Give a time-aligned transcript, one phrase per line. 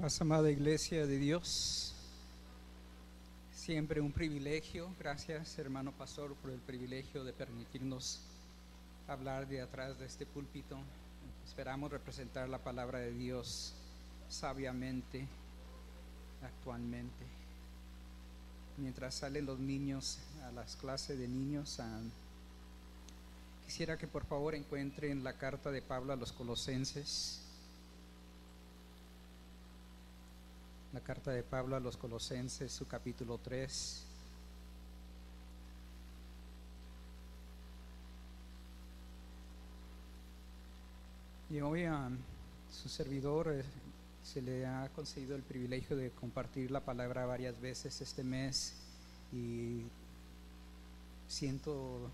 [0.00, 1.92] Paz, amada Iglesia de Dios.
[3.52, 4.88] Siempre un privilegio.
[4.98, 8.20] Gracias, hermano pastor, por el privilegio de permitirnos
[9.06, 10.78] hablar de atrás de este púlpito.
[11.46, 13.74] Esperamos representar la palabra de Dios
[14.30, 15.28] sabiamente,
[16.42, 17.26] actualmente.
[18.78, 21.78] Mientras salen los niños a las clases de niños,
[23.66, 27.49] quisiera que por favor encuentren la carta de Pablo a los colosenses.
[30.92, 34.04] La carta de Pablo a los Colosenses, su capítulo 3.
[41.50, 42.10] Y hoy a
[42.72, 43.64] su servidor eh,
[44.24, 48.74] se le ha concedido el privilegio de compartir la palabra varias veces este mes
[49.32, 49.82] y
[51.28, 52.10] siento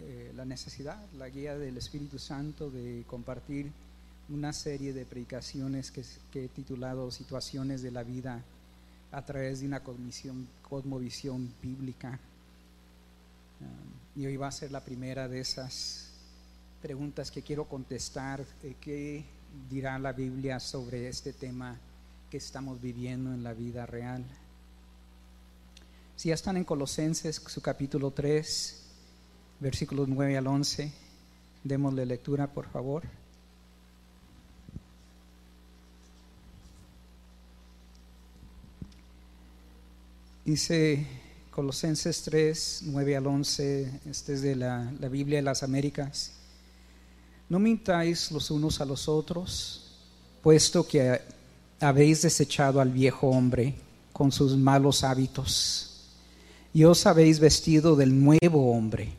[0.00, 3.72] eh, la necesidad, la guía del Espíritu Santo de compartir
[4.28, 6.04] una serie de predicaciones que,
[6.34, 8.42] he titulado Situaciones de la vida
[9.12, 12.18] a través de una cosmovisión bíblica.
[13.60, 16.10] Um, y hoy va a ser la primera de esas
[16.82, 18.44] preguntas que quiero contestar.
[18.62, 19.24] Eh, ¿Qué
[19.70, 21.78] dirá la Biblia sobre este tema
[22.30, 24.24] que estamos viviendo en la vida real?
[26.16, 28.82] Si ya están en Colosenses, su capítulo 3,
[29.60, 30.92] versículos 9 al 11,
[31.62, 33.04] démosle lectura, por favor.
[40.46, 41.04] Dice
[41.50, 46.34] Colosenses 3, 9 al 11, este es de la, la Biblia de las Américas.
[47.48, 49.90] No mintáis los unos a los otros,
[50.44, 51.20] puesto que
[51.80, 53.74] habéis desechado al viejo hombre
[54.12, 56.14] con sus malos hábitos,
[56.72, 59.14] y os habéis vestido del nuevo hombre,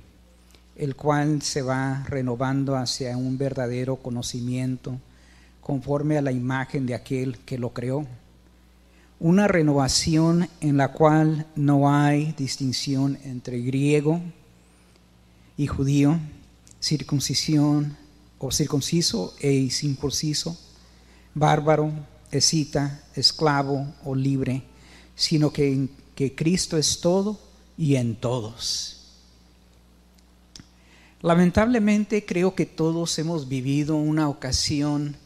[0.77, 4.97] el cual se va renovando hacia un verdadero conocimiento,
[5.59, 8.07] conforme a la imagen de aquel que lo creó
[9.19, 14.21] una renovación en la cual no hay distinción entre griego
[15.57, 16.19] y judío,
[16.79, 17.97] circuncisión
[18.37, 20.57] o circunciso e incircunciso,
[21.33, 21.91] bárbaro,
[22.31, 24.63] escita, esclavo o libre,
[25.15, 27.39] sino que, que Cristo es todo
[27.75, 28.93] y en todos.
[31.21, 35.17] Lamentablemente creo que todos hemos vivido una ocasión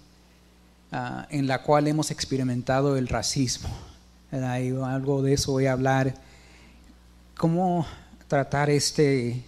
[0.94, 3.70] Ah, en la cual hemos experimentado el racismo.
[4.32, 6.14] algo de eso voy a hablar.
[7.38, 7.86] ¿Cómo
[8.28, 9.46] tratar este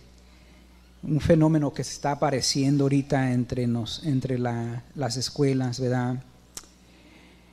[1.03, 6.23] un fenómeno que se está apareciendo ahorita entre, nos, entre las escuelas, ¿verdad?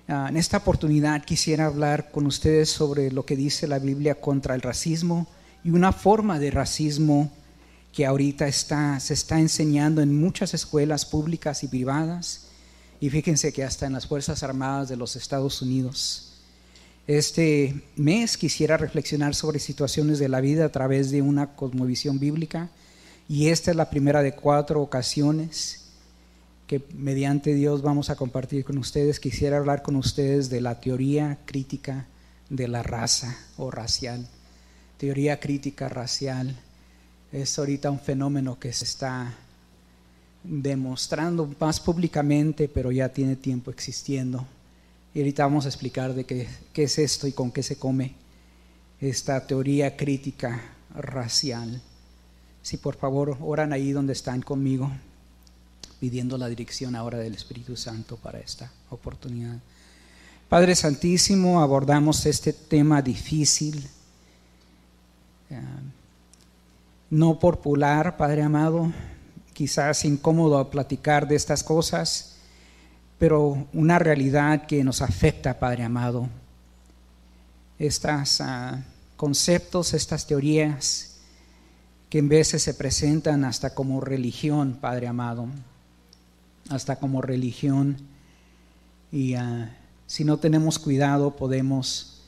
[0.06, 4.54] Ah, en esta oportunidad quisiera hablar con ustedes sobre lo que dice la Biblia contra
[4.54, 5.26] el racismo
[5.64, 7.32] y una forma de racismo
[7.92, 12.49] que ahorita está, se está enseñando en muchas escuelas públicas y privadas
[13.00, 16.26] y fíjense que hasta en las Fuerzas Armadas de los Estados Unidos.
[17.06, 22.68] Este mes quisiera reflexionar sobre situaciones de la vida a través de una cosmovisión bíblica
[23.28, 25.86] y esta es la primera de cuatro ocasiones
[26.66, 29.18] que mediante Dios vamos a compartir con ustedes.
[29.18, 32.06] Quisiera hablar con ustedes de la teoría crítica
[32.48, 34.28] de la raza o racial.
[34.98, 36.54] Teoría crítica racial
[37.32, 39.34] es ahorita un fenómeno que se está
[40.42, 44.46] demostrando más públicamente, pero ya tiene tiempo existiendo.
[45.14, 48.14] Y ahorita vamos a explicar de qué, qué es esto y con qué se come
[49.00, 50.60] esta teoría crítica
[50.94, 51.80] racial.
[52.62, 54.90] Si por favor oran ahí donde están conmigo,
[56.00, 59.58] pidiendo la dirección ahora del Espíritu Santo para esta oportunidad.
[60.48, 63.86] Padre Santísimo, abordamos este tema difícil,
[65.50, 65.60] eh,
[67.10, 68.92] no popular, Padre amado,
[69.60, 72.37] quizás incómodo platicar de estas cosas,
[73.19, 76.31] pero una realidad que nos afecta, Padre amado.
[77.78, 78.82] Estos ah,
[79.19, 81.19] conceptos, estas teorías
[82.09, 85.47] que en veces se presentan hasta como religión, Padre amado,
[86.71, 87.98] hasta como religión.
[89.13, 92.22] Y ah, si no tenemos cuidado podemos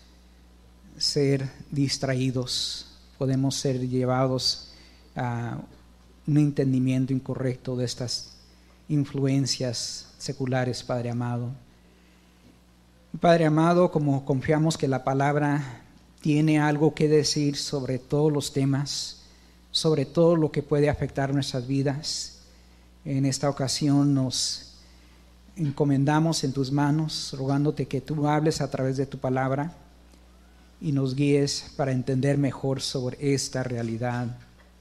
[0.98, 4.68] ser distraídos, podemos ser llevados
[5.16, 5.56] a
[6.26, 8.32] un entendimiento incorrecto de estas
[8.88, 11.50] influencias seculares, Padre amado.
[13.20, 15.82] Padre amado, como confiamos que la palabra
[16.20, 19.22] tiene algo que decir sobre todos los temas,
[19.70, 22.38] sobre todo lo que puede afectar nuestras vidas,
[23.04, 24.74] en esta ocasión nos
[25.56, 29.74] encomendamos en tus manos, rogándote que tú hables a través de tu palabra
[30.80, 34.38] y nos guíes para entender mejor sobre esta realidad,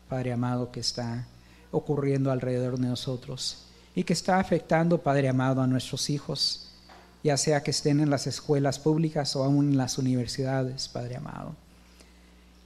[0.08, 1.28] Padre amado, que está
[1.72, 3.66] ocurriendo alrededor de nosotros
[3.96, 6.70] y que está afectando, Padre amado, a nuestros hijos,
[7.24, 11.56] ya sea que estén en las escuelas públicas o aún en las universidades, Padre amado.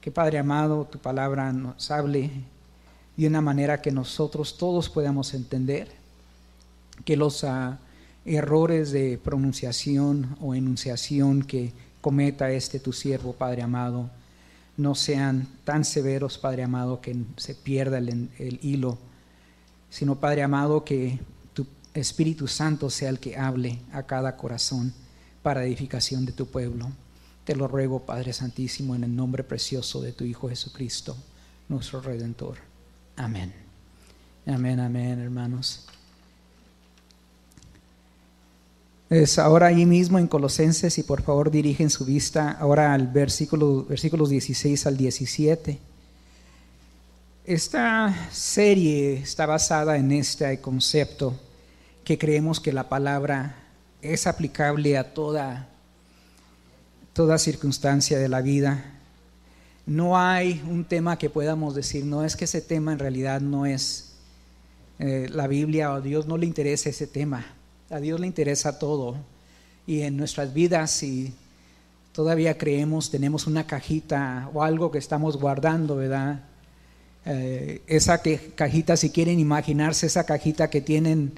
[0.00, 2.30] Que Padre amado, tu palabra nos hable
[3.16, 5.88] de una manera que nosotros todos podamos entender,
[7.04, 7.78] que los ah,
[8.24, 14.10] errores de pronunciación o enunciación que cometa este tu siervo, Padre amado,
[14.76, 18.98] no sean tan severos, Padre amado, que se pierda el, el hilo,
[19.90, 21.18] sino, Padre amado, que
[21.54, 24.92] tu Espíritu Santo sea el que hable a cada corazón
[25.42, 26.90] para edificación de tu pueblo.
[27.44, 31.16] Te lo ruego, Padre Santísimo, en el nombre precioso de tu Hijo Jesucristo,
[31.68, 32.58] nuestro Redentor.
[33.16, 33.54] Amén.
[34.46, 35.86] Amén, amén, hermanos.
[39.08, 43.84] Es ahora ahí mismo en Colosenses y por favor dirigen su vista ahora al versículo,
[43.84, 45.78] versículos 16 al 17.
[47.44, 51.38] Esta serie está basada en este concepto
[52.02, 53.54] que creemos que la palabra
[54.02, 55.68] es aplicable a toda,
[57.12, 58.92] toda circunstancia de la vida.
[59.86, 63.66] No hay un tema que podamos decir, no es que ese tema en realidad no
[63.66, 64.16] es
[64.98, 67.55] eh, la Biblia o Dios no le interesa ese tema
[67.90, 69.16] a Dios le interesa todo.
[69.86, 71.32] Y en nuestras vidas, si
[72.12, 76.40] todavía creemos, tenemos una cajita o algo que estamos guardando, ¿verdad?
[77.24, 78.20] Eh, esa
[78.54, 81.32] cajita, si quieren imaginarse esa cajita que tienen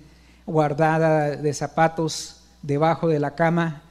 [0.47, 3.83] guardada de zapatos debajo de la cama,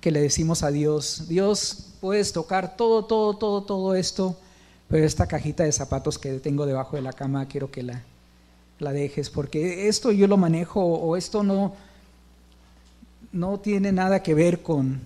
[0.00, 4.38] que le decimos a Dios, Dios, puedes tocar todo, todo, todo, todo esto,
[4.88, 8.02] pero esta cajita de zapatos que tengo debajo de la cama, quiero que la,
[8.78, 11.74] la dejes, porque esto yo lo manejo o esto no,
[13.36, 15.00] no tiene nada que ver con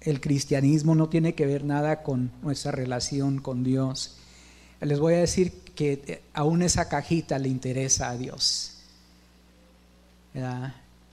[0.00, 4.16] el cristianismo, no tiene que ver nada con nuestra relación con Dios.
[4.80, 8.78] Les voy a decir que aún esa cajita le interesa a Dios.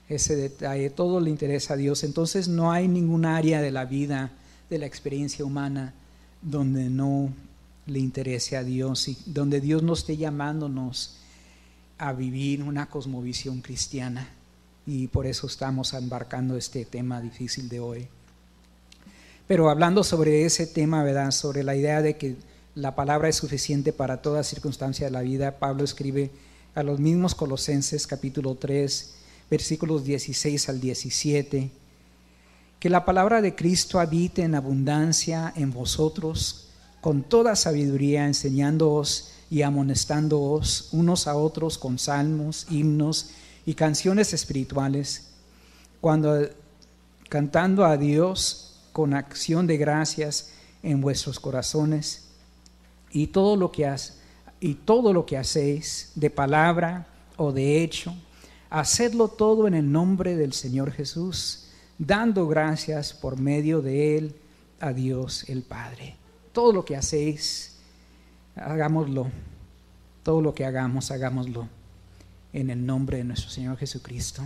[0.08, 2.04] Ese detalle, todo le interesa a Dios.
[2.04, 4.30] Entonces no hay ningún área de la vida,
[4.68, 5.94] de la experiencia humana,
[6.42, 7.32] donde no
[7.86, 11.16] le interese a Dios y donde Dios no esté llamándonos
[11.98, 14.28] a vivir una cosmovisión cristiana
[14.90, 18.08] y por eso estamos embarcando este tema difícil de hoy.
[19.46, 21.30] Pero hablando sobre ese tema, ¿verdad?
[21.30, 22.34] Sobre la idea de que
[22.74, 26.32] la palabra es suficiente para toda circunstancia de la vida, Pablo escribe
[26.74, 29.14] a los mismos Colosenses capítulo 3,
[29.48, 31.70] versículos 16 al 17,
[32.80, 36.66] que la palabra de Cristo habite en abundancia en vosotros,
[37.00, 43.30] con toda sabiduría, enseñándoos y amonestándoos unos a otros con salmos, himnos
[43.66, 45.30] y canciones espirituales,
[46.00, 46.48] cuando
[47.28, 50.52] cantando a Dios con acción de gracias
[50.82, 52.28] en vuestros corazones,
[53.12, 53.92] y todo lo que
[54.60, 58.14] y todo lo que hacéis de palabra o de hecho,
[58.68, 61.68] hacedlo todo en el nombre del Señor Jesús,
[61.98, 64.36] dando gracias por medio de él
[64.80, 66.16] a Dios el Padre.
[66.52, 67.78] Todo lo que hacéis,
[68.54, 69.28] hagámoslo.
[70.22, 71.79] Todo lo que hagamos, hagámoslo
[72.52, 74.42] en el nombre de nuestro Señor Jesucristo.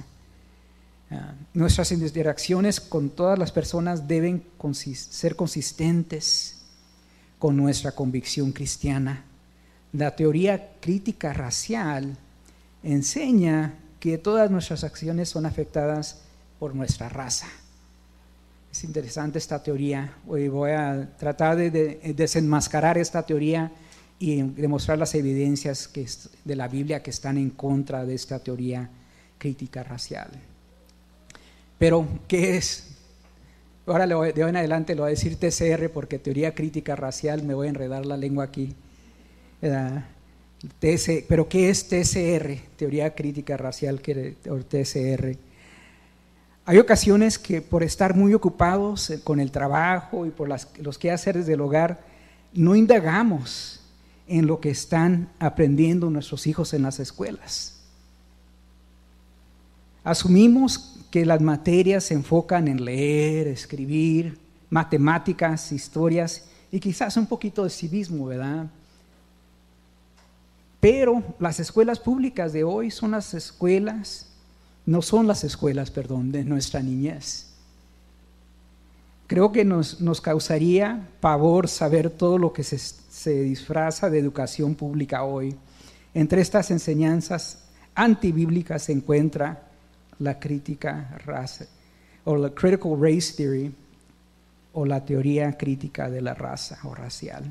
[1.10, 4.44] Ah, nuestras interacciones con todas las personas deben
[4.94, 6.56] ser consistentes
[7.38, 9.24] con nuestra convicción cristiana.
[9.92, 12.16] La teoría crítica racial
[12.82, 16.20] enseña que todas nuestras acciones son afectadas
[16.58, 17.46] por nuestra raza.
[18.72, 20.14] Es interesante esta teoría.
[20.26, 21.70] Hoy voy a tratar de
[22.16, 23.70] desenmascarar esta teoría
[24.18, 26.06] y demostrar las evidencias que
[26.44, 28.88] de la Biblia que están en contra de esta teoría
[29.38, 30.28] crítica racial.
[31.78, 32.90] Pero, ¿qué es?
[33.86, 37.52] Ahora de hoy en adelante lo voy a decir TCR porque teoría crítica racial, me
[37.52, 38.74] voy a enredar la lengua aquí.
[41.28, 42.58] pero ¿qué es TCR?
[42.76, 44.00] Teoría crítica racial,
[44.48, 45.36] o TCR.
[46.64, 51.46] Hay ocasiones que por estar muy ocupados con el trabajo y por las, los quehaceres
[51.46, 52.00] del hogar,
[52.54, 53.83] no indagamos
[54.26, 57.74] en lo que están aprendiendo nuestros hijos en las escuelas.
[60.02, 64.38] Asumimos que las materias se enfocan en leer, escribir,
[64.70, 68.66] matemáticas, historias y quizás un poquito de civismo, ¿verdad?
[70.80, 74.26] Pero las escuelas públicas de hoy son las escuelas,
[74.84, 77.46] no son las escuelas, perdón, de nuestra niñez.
[79.26, 82.76] Creo que nos, nos causaría pavor saber todo lo que se,
[83.14, 85.54] se disfraza de educación pública hoy.
[86.12, 87.62] Entre estas enseñanzas
[87.94, 89.68] antibíblicas se encuentra
[90.18, 91.66] la crítica raza
[92.24, 93.72] o la critical race theory
[94.72, 97.44] o la teoría crítica de la raza o racial.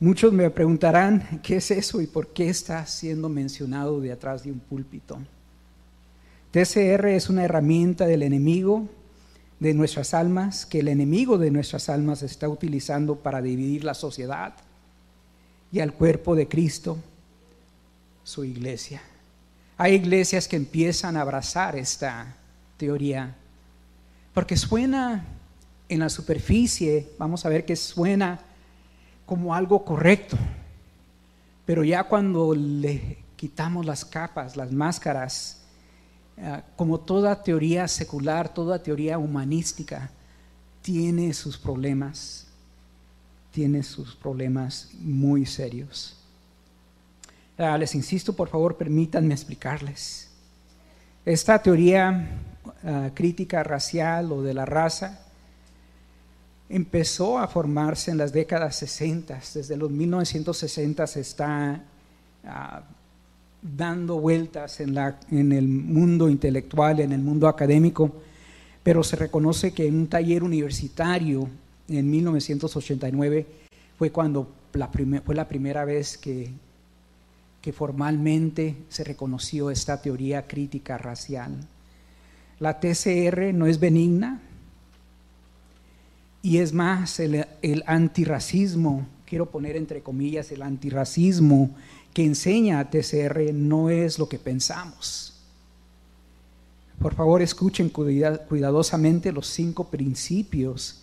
[0.00, 4.50] Muchos me preguntarán qué es eso y por qué está siendo mencionado de atrás de
[4.50, 5.18] un púlpito.
[6.52, 8.88] TCR es una herramienta del enemigo
[9.60, 14.54] de nuestras almas, que el enemigo de nuestras almas está utilizando para dividir la sociedad
[15.72, 16.98] y al cuerpo de Cristo,
[18.22, 19.02] su iglesia.
[19.76, 22.36] Hay iglesias que empiezan a abrazar esta
[22.76, 23.34] teoría,
[24.32, 25.24] porque suena
[25.88, 28.40] en la superficie, vamos a ver que suena
[29.26, 30.36] como algo correcto,
[31.66, 35.63] pero ya cuando le quitamos las capas, las máscaras,
[36.76, 40.10] como toda teoría secular, toda teoría humanística,
[40.82, 42.46] tiene sus problemas,
[43.52, 46.16] tiene sus problemas muy serios.
[47.56, 50.28] Ah, les insisto, por favor, permítanme explicarles.
[51.24, 52.28] Esta teoría
[52.84, 55.20] ah, crítica racial o de la raza
[56.68, 59.40] empezó a formarse en las décadas 60.
[59.54, 61.80] Desde los 1960 se está
[62.44, 62.82] ah,
[63.64, 68.12] dando vueltas en, la, en el mundo intelectual, en el mundo académico,
[68.82, 71.48] pero se reconoce que en un taller universitario
[71.88, 73.46] en 1989
[73.98, 74.88] fue cuando la
[75.24, 76.50] fue la primera vez que,
[77.62, 81.52] que formalmente se reconoció esta teoría crítica racial.
[82.60, 84.40] La TCR no es benigna,
[86.44, 87.46] y es más, el,
[87.86, 91.70] antirracismo, quiero poner entre comillas, el antirracismo
[92.14, 95.34] que enseña a TCR no es lo que pensamos.
[97.00, 101.02] Por favor, escuchen cuidadosamente los cinco principios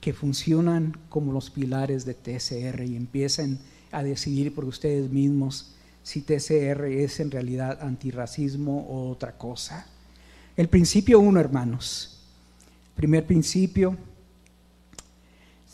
[0.00, 3.60] que funcionan como los pilares de TCR y empiecen
[3.92, 9.86] a decidir por ustedes mismos si TCR es en realidad antirracismo o otra cosa.
[10.56, 12.18] El principio uno, hermanos.
[12.96, 13.96] Primer principio,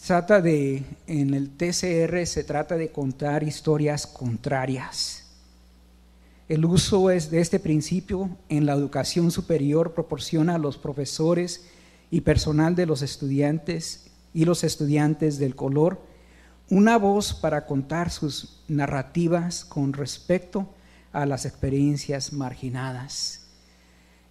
[0.06, 5.24] trata de, en el TCR se trata de contar historias contrarias.
[6.48, 11.66] El uso de este principio en la educación superior proporciona a los profesores
[12.08, 16.00] y personal de los estudiantes y los estudiantes del color
[16.70, 20.68] una voz para contar sus narrativas con respecto
[21.12, 23.46] a las experiencias marginadas.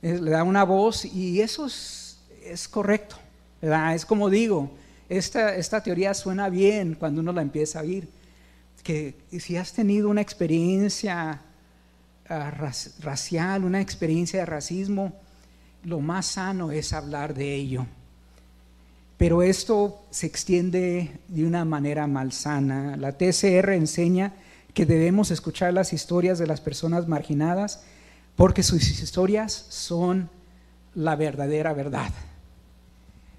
[0.01, 3.17] le da una voz y eso es, correcto.
[3.61, 4.71] Es como digo,
[5.09, 8.07] esta, teoría suena bien cuando uno la empieza a oír,
[8.83, 11.41] que si has tenido una experiencia
[12.29, 12.51] ah,
[13.01, 15.13] racial, una experiencia de racismo,
[15.83, 17.85] lo más sano es hablar de ello.
[19.17, 22.97] Pero esto se extiende de una manera malsana.
[22.97, 24.33] La TCR enseña
[24.73, 27.83] que debemos escuchar las historias de las personas marginadas
[28.35, 30.29] porque sus historias son
[30.93, 32.11] la verdadera verdad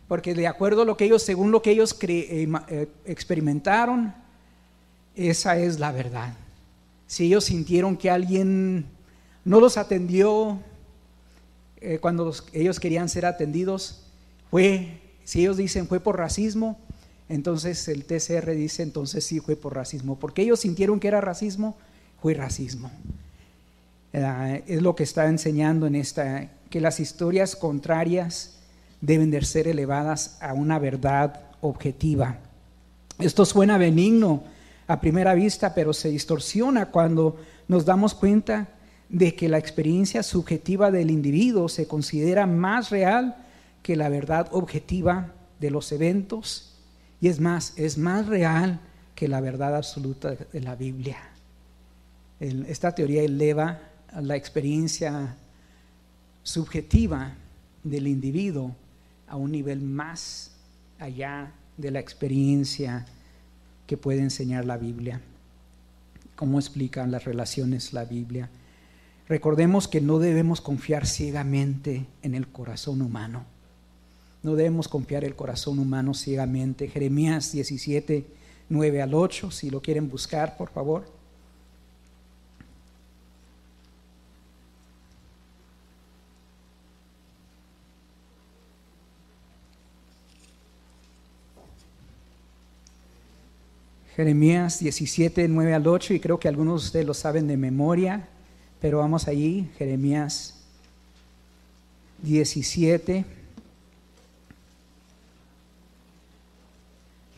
[0.09, 4.15] porque de acuerdo a lo que ellos, según lo que ellos eh, eh, experimentaron,
[5.15, 6.35] esa es la verdad.
[7.07, 8.87] Si ellos sintieron que alguien
[9.45, 10.61] no los atendió
[11.81, 14.05] eh, cuando ellos querían ser atendidos,
[14.51, 16.79] fue, si ellos dicen fue por racismo,
[17.29, 21.77] entonces el TCR dice entonces sí fue por racismo, porque ellos sintieron que era racismo,
[22.23, 22.91] fue racismo.
[24.13, 28.56] es lo que está enseñando en esta, que las historias contrarias
[29.01, 32.39] deben de ser elevadas a una verdad objetiva.
[33.19, 34.45] Esto suena benigno
[34.87, 37.37] a primera vista, pero se distorsiona cuando
[37.69, 38.69] nos damos cuenta
[39.09, 43.37] de que la experiencia subjetiva del individuo se considera más real
[43.83, 46.75] que la verdad objetiva de los eventos
[47.21, 48.81] y es más, es más real
[49.15, 51.19] que la verdad absoluta de la Biblia.
[52.39, 53.81] Esta teoría eleva
[54.21, 55.37] la experiencia
[56.43, 57.35] subjetiva
[57.83, 58.75] del individuo
[59.29, 60.53] a un nivel más
[60.99, 63.07] allá de la experiencia
[63.87, 65.21] que puede enseñar la Biblia.
[66.35, 68.51] ¿Cómo explican las relaciones la Biblia?
[69.29, 73.45] Recordemos que no debemos confiar ciegamente en el corazón humano.
[74.43, 76.89] No debemos confiar el corazón humano ciegamente.
[76.89, 78.27] Jeremías 17,
[78.69, 81.16] 9 al 8, si lo quieren buscar, por favor.
[94.17, 98.27] Jeremías 17, 9 al 8, y creo que algunos de ustedes lo saben de memoria,
[98.81, 100.55] pero vamos allí, Jeremías
[102.23, 103.19] 17.
[103.19, 103.25] El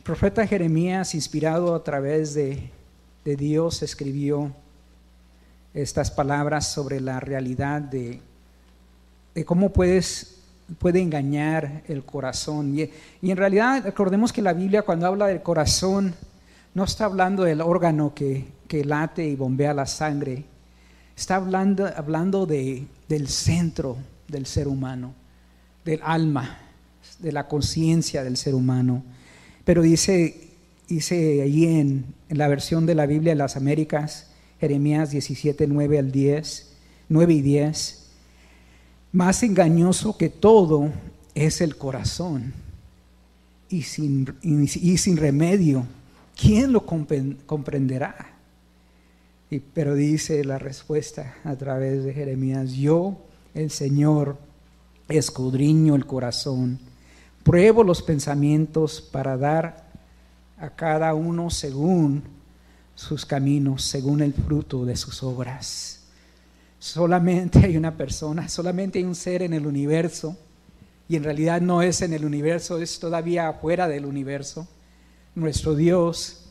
[0.05, 2.69] profeta Jeremías, inspirado a través de,
[3.25, 4.53] de Dios, escribió
[5.73, 8.21] estas palabras sobre la realidad de,
[9.35, 10.37] de cómo puedes
[10.77, 12.79] puede engañar el corazón.
[12.79, 12.89] Y,
[13.21, 16.15] y, en realidad, recordemos que la Biblia cuando habla del corazón,
[16.73, 18.45] no está hablando del órgano que,
[18.85, 20.45] late y bombea la sangre.
[21.15, 23.97] Está hablando, hablando de, del centro
[24.27, 25.13] del ser humano,
[25.83, 26.59] del alma,
[27.19, 29.03] de la conciencia del ser humano.
[29.65, 30.49] Pero dice,
[30.87, 34.27] dice allí en, en, la versión de la Biblia de las Américas,
[34.59, 36.71] Jeremías 17, 9 al 10,
[37.09, 38.05] 9 y 10,
[39.11, 40.91] más engañoso que todo
[41.33, 42.53] es el corazón
[43.69, 45.85] y sin, y, sin remedio,
[46.39, 48.15] ¿quién lo comprenderá?
[49.73, 53.17] Pero dice la respuesta a través de Jeremías, yo,
[53.53, 54.37] el Señor,
[55.07, 56.79] escudriño el corazón,
[57.43, 59.89] pruebo los pensamientos para dar
[60.57, 62.23] a cada uno según
[62.93, 66.03] sus caminos, según el fruto de sus obras.
[66.77, 70.37] Solamente hay una persona, solamente hay un ser en el universo
[71.07, 74.67] y en realidad no es en el universo, es todavía afuera del universo,
[75.35, 76.45] nuestro Dios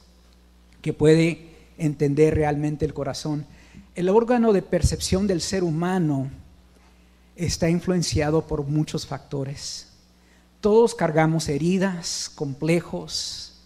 [0.83, 3.47] que puede entender realmente el corazón.
[3.95, 6.31] El órgano de percepción del ser humano
[7.37, 9.89] está influenciado por muchos factores.
[10.61, 13.61] Todos cargamos heridas, complejos,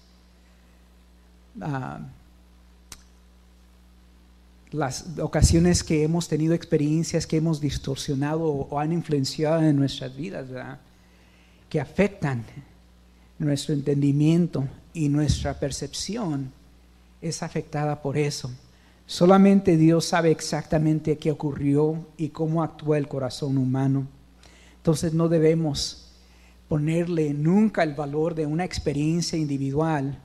[1.57, 2.02] uh,
[4.73, 10.47] las ocasiones que hemos tenido experiencias que hemos distorsionado o, han influenciado en nuestras vidas,
[11.69, 12.45] que afectan
[13.38, 16.52] nuestro entendimiento y nuestra percepción,
[17.20, 18.50] es afectada por eso.
[19.06, 24.06] Solamente Dios sabe exactamente qué ocurrió y cómo actúa el corazón humano.
[24.76, 26.12] Entonces no debemos
[26.68, 30.18] ponerle nunca el valor de una experiencia individual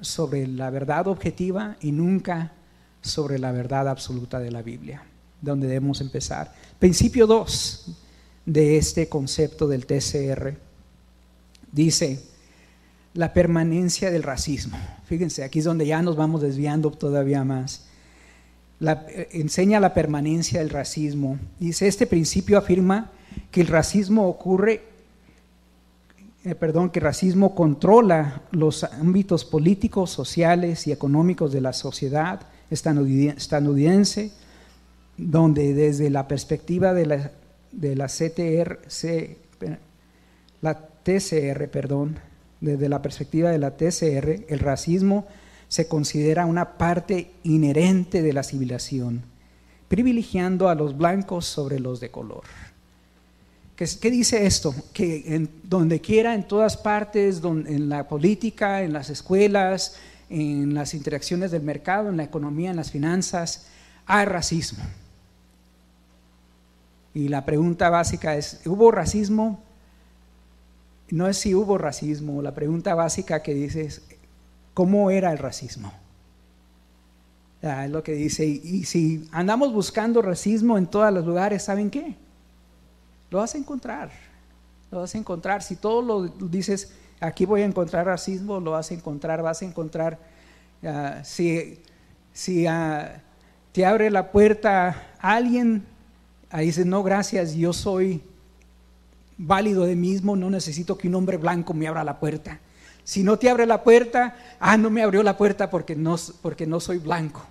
[0.00, 2.52] sobre la verdad objetiva y nunca
[3.00, 5.04] sobre la verdad absoluta de la Biblia,
[5.40, 6.52] donde debemos empezar.
[6.78, 7.98] Principio 2
[8.44, 10.56] de este concepto del TCR
[11.70, 12.31] dice
[13.14, 14.78] la permanencia del racismo.
[15.06, 17.84] Fíjense, aquí es donde ya nos vamos desviando todavía más.
[18.80, 21.38] Eh, enseña la permanencia del racismo.
[21.60, 23.10] Dice, este principio afirma
[23.50, 24.82] que el racismo ocurre,
[26.44, 32.40] eh, perdón, que el racismo controla los ámbitos políticos, sociales y económicos de la sociedad
[32.70, 34.32] estadounidense,
[35.16, 37.30] donde desde la perspectiva de la,
[37.70, 38.80] de la CTR,
[40.62, 42.18] la TCR, perdón,
[42.62, 45.26] desde la perspectiva de la TCR, el racismo
[45.66, 49.22] se considera una parte inherente de la civilización,
[49.88, 52.44] privilegiando a los blancos sobre los de color.
[53.74, 54.72] ¿Qué, dice esto?
[54.92, 59.96] Que donde quiera, en todas partes, en la política, en las escuelas,
[60.30, 63.66] en las interacciones del mercado, en la economía, en las finanzas,
[64.06, 64.84] hay racismo.
[67.12, 69.60] Y la pregunta básica es, ¿hubo racismo?
[71.12, 74.00] No es si hubo racismo, la pregunta básica que dice es,
[74.72, 75.92] ¿cómo era el racismo?
[77.60, 82.16] es lo que dice, y si andamos buscando racismo en todos los lugares, ¿saben qué?
[83.30, 84.10] Lo vas a encontrar,
[84.90, 85.62] lo vas a encontrar.
[85.62, 89.66] Si todo lo dices, aquí voy a encontrar racismo, lo vas a encontrar, vas a
[89.66, 90.18] encontrar,
[90.82, 91.78] ah, si,
[92.32, 93.22] si ah,
[93.72, 95.84] te abre la puerta alguien,
[96.48, 98.22] ahí dices, no, gracias, yo soy
[99.42, 102.60] válido de mismo, no necesito que un hombre blanco me abra la puerta.
[103.04, 106.66] Si no te abre la puerta, ah, no me abrió la puerta porque no, porque
[106.66, 107.44] no soy blanco.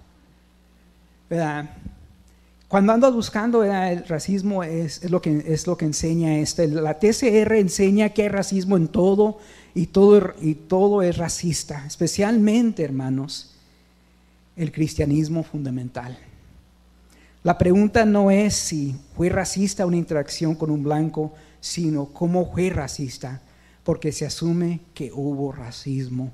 [2.68, 6.66] Cuando ando buscando el racismo es, lo que, es lo que enseña esto.
[6.68, 9.40] La TCR enseña que hay racismo en todo
[9.76, 13.56] y todo, y todo es racista, especialmente, hermanos,
[14.56, 16.18] el cristianismo fundamental.
[17.44, 22.70] La pregunta no es si fue racista una interacción con un blanco, sino cómo fue
[22.70, 23.42] racista,
[23.84, 26.32] porque se asume que hubo racismo.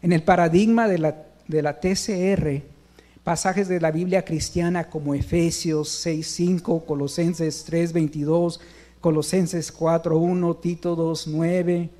[0.00, 2.62] En el paradigma de la, de la TCR,
[3.22, 8.60] pasajes de la Biblia cristiana como Efesios 6.5, Colosenses 3.22,
[9.00, 11.90] Colosenses 4.1, Tito 2.9,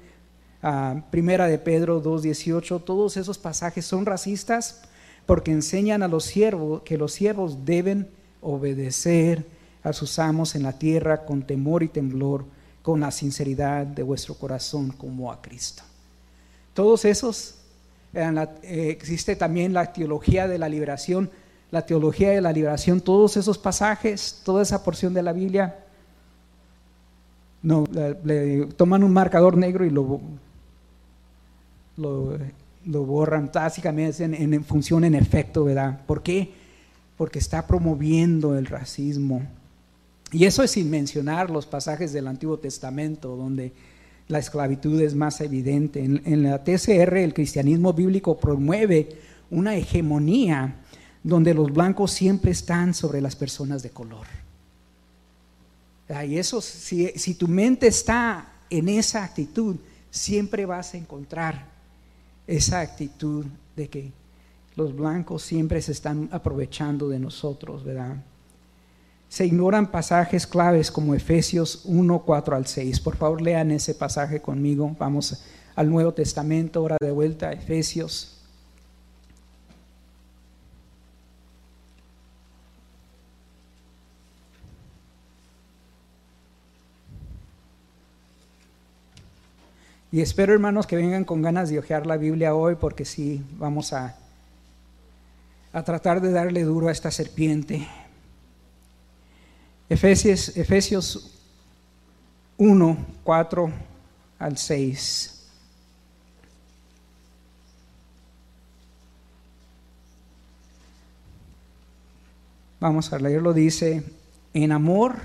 [0.63, 4.83] uh, Primera de Pedro 2.18, todos esos pasajes son racistas
[5.27, 8.09] porque enseñan a los siervos que los siervos deben
[8.41, 9.45] obedecer
[9.83, 12.45] a sus amos en la tierra con temor y temblor
[12.83, 15.83] con la sinceridad de vuestro corazón como a Cristo.
[16.75, 17.57] Todos esos,
[18.15, 21.31] eh, existe también la teología de la liberación,
[21.71, 25.85] la teología de la liberación, todos esos pasajes, toda esa porción de la Biblia,
[27.63, 27.85] no,
[28.77, 30.21] toman un marcador negro y lo,
[31.97, 36.01] lo, borran, básicamente en, en función en efecto, ¿verdad?
[36.07, 36.55] ¿Por qué?
[37.19, 39.43] Porque está promoviendo el racismo
[40.33, 43.73] y eso es sin mencionar los pasajes del Antiguo Testamento, donde
[44.29, 46.05] la esclavitud es más evidente.
[46.05, 49.09] En, la TCR el cristianismo bíblico promueve
[49.51, 50.77] una hegemonía
[51.23, 54.27] donde los blancos siempre están sobre las personas de color.
[56.27, 59.77] Y eso, si, si tu mente está en esa actitud,
[60.11, 61.67] siempre vas a encontrar
[62.47, 64.13] esa actitud de que
[64.77, 68.17] los blancos siempre se están aprovechando de nosotros, ¿verdad?
[69.31, 73.01] Se ignoran pasajes claves como Efesios 1, 4 al 6.
[73.01, 74.95] Por favor, lean ese pasaje conmigo.
[74.99, 75.43] Vamos
[75.75, 78.41] al Nuevo Testamento, ahora de vuelta a Efesios
[90.13, 93.93] Y espero, hermanos, que vengan con ganas de hojear la Biblia hoy, porque sí, vamos
[93.93, 94.17] a,
[95.73, 97.87] a tratar de darle duro a esta serpiente.
[99.91, 101.37] Efesios, Efesios
[102.57, 103.73] 1, 4
[104.39, 105.49] al 6.
[112.79, 114.05] Vamos a leerlo, dice,
[114.55, 115.17] en amor,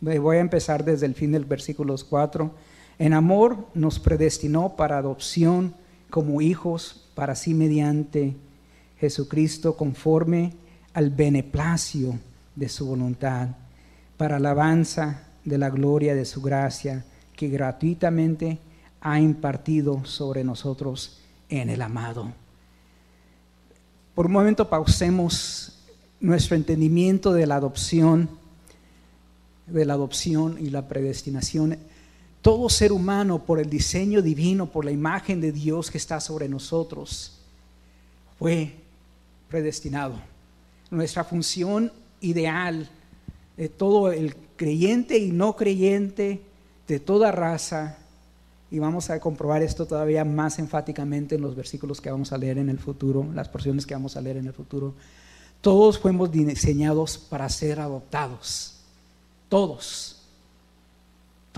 [0.00, 2.50] voy a empezar desde el fin del versículo 4
[2.98, 5.74] en amor nos predestinó para adopción
[6.08, 8.34] como hijos para sí mediante
[8.98, 10.54] Jesucristo conforme
[10.94, 12.18] al beneplacio
[12.56, 13.50] de su voluntad,
[14.18, 18.58] para alabanza de la gloria de su gracia que gratuitamente
[19.00, 22.30] ha impartido sobre nosotros en el amado.
[24.14, 25.78] Por un momento pausemos
[26.20, 28.28] nuestro entendimiento de la adopción,
[29.66, 31.78] de la adopción y la predestinación
[32.42, 36.48] todo ser humano por el diseño divino, por la imagen de Dios que está sobre
[36.48, 37.40] nosotros,
[38.38, 38.76] fue
[39.48, 40.14] predestinado.
[40.90, 42.88] Nuestra función ideal
[43.58, 46.40] de todo el creyente y no creyente,
[46.86, 47.98] de toda raza,
[48.70, 52.56] y vamos a comprobar esto todavía más enfáticamente en los versículos que vamos a leer
[52.56, 54.94] en el futuro, las porciones que vamos a leer en el futuro.
[55.60, 58.76] Todos fuimos diseñados para ser adoptados.
[59.50, 60.18] Todos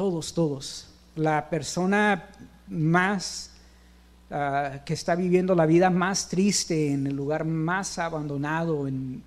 [0.00, 0.86] todos, todos.
[1.16, 2.30] La persona
[2.68, 3.50] más
[4.30, 9.22] ah, que está viviendo la vida más triste en el lugar más abandonado, en,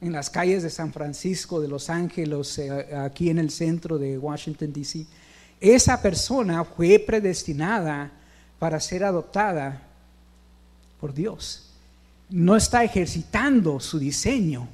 [0.00, 4.72] las calles de San Francisco, de Los Ángeles, eh, aquí en el centro de Washington,
[4.72, 5.06] D.C.,
[5.60, 8.12] esa persona fue predestinada
[8.58, 9.82] para ser adoptada
[11.00, 11.70] por Dios.
[12.28, 14.68] No está ejercitando su diseño,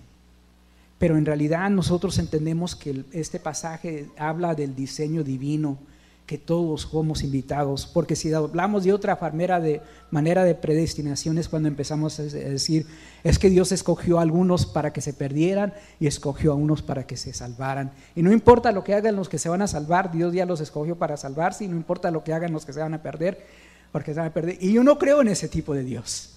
[0.98, 5.78] pero en realidad nosotros entendemos que este pasaje habla del diseño divino,
[6.26, 11.48] que todos somos invitados, porque si hablamos de otra manera de, manera de predestinación es
[11.48, 12.86] cuando empezamos a decir,
[13.24, 17.06] es que Dios escogió a algunos para que se perdieran y escogió a unos para
[17.06, 17.92] que se salvaran.
[18.14, 20.60] Y no importa lo que hagan los que se van a salvar, Dios ya los
[20.60, 23.44] escogió para salvarse y no importa lo que hagan los que se van a perder,
[23.90, 24.58] porque se van a perder.
[24.60, 26.30] Y yo no creo en ese tipo de Dios.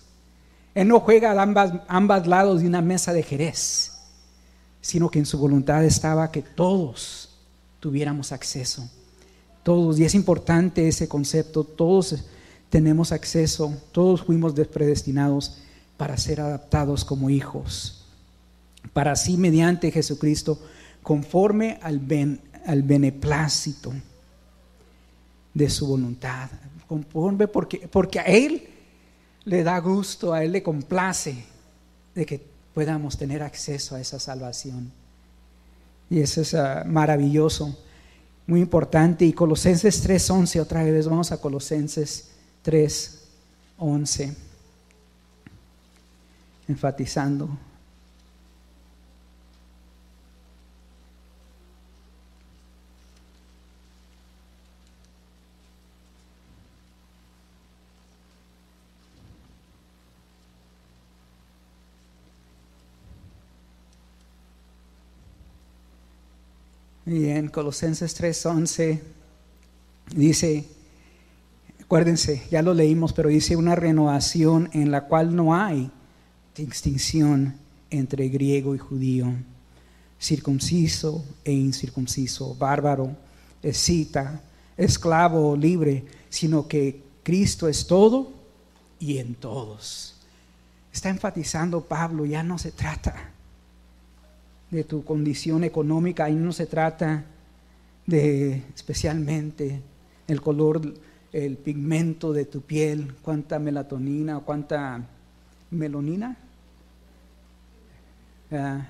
[0.74, 3.96] Él no juega a ambas lados de una mesa de Jerez
[4.86, 7.30] sino que en su voluntad estaba que todos
[7.80, 8.88] tuviéramos acceso.
[9.66, 12.24] Todos, y es importante ese concepto, todos
[12.70, 15.58] tenemos acceso, todos fuimos predestinados
[15.98, 18.06] para ser adaptados como hijos,
[18.94, 20.60] para así mediante Jesucristo,
[21.02, 21.98] conforme al,
[22.84, 23.92] beneplácito
[25.52, 26.48] de su voluntad,
[26.88, 28.68] conforme porque, porque a Él
[29.46, 31.44] le da gusto, a Él le complace
[32.14, 32.40] de que
[32.76, 34.92] podamos tener acceso a esa salvación.
[36.08, 37.76] Y eso es ah, maravilloso,
[38.48, 39.26] muy importante.
[39.26, 42.30] Y Colosenses 3.11, otra vez vamos a Colosenses
[42.64, 44.34] 3.11,
[46.68, 47.50] enfatizando
[67.16, 69.00] Y en Colosenses 3:11
[70.14, 70.66] dice,
[71.82, 75.90] acuérdense, ya lo leímos, pero dice una renovación en la cual no hay
[76.58, 77.56] distinción
[77.90, 79.32] entre griego y judío,
[80.20, 83.16] circunciso e incircunciso, bárbaro,
[83.64, 84.42] escita,
[84.76, 88.34] esclavo o libre, sino que Cristo es todo
[89.00, 90.16] y en todos.
[90.92, 93.35] Está enfatizando Pablo, ya no se trata
[94.72, 97.26] de tu condición económica, ahí no se trata
[98.06, 99.82] de especialmente
[100.28, 100.94] el color,
[101.32, 105.06] el pigmento de tu piel, cuánta melatonina o cuánta
[105.72, 106.38] melonina,
[108.52, 108.88] ah,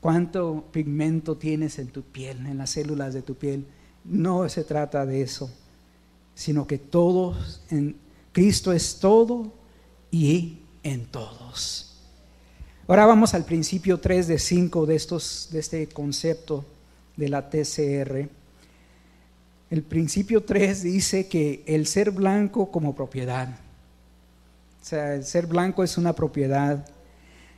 [0.00, 3.66] cuánto pigmento tienes en tu piel, en las células de tu piel.
[4.04, 5.50] No se trata de eso,
[6.34, 7.96] sino que todos, en
[8.32, 9.52] Cristo es todo
[10.10, 11.89] y en todos.
[12.90, 16.64] Ahora vamos al principio 3 de 5 de, estos, de este concepto
[17.16, 18.28] de la TCR.
[19.70, 23.48] El principio 3 dice que el ser blanco como propiedad.
[24.82, 26.84] O sea, el ser blanco es una propiedad.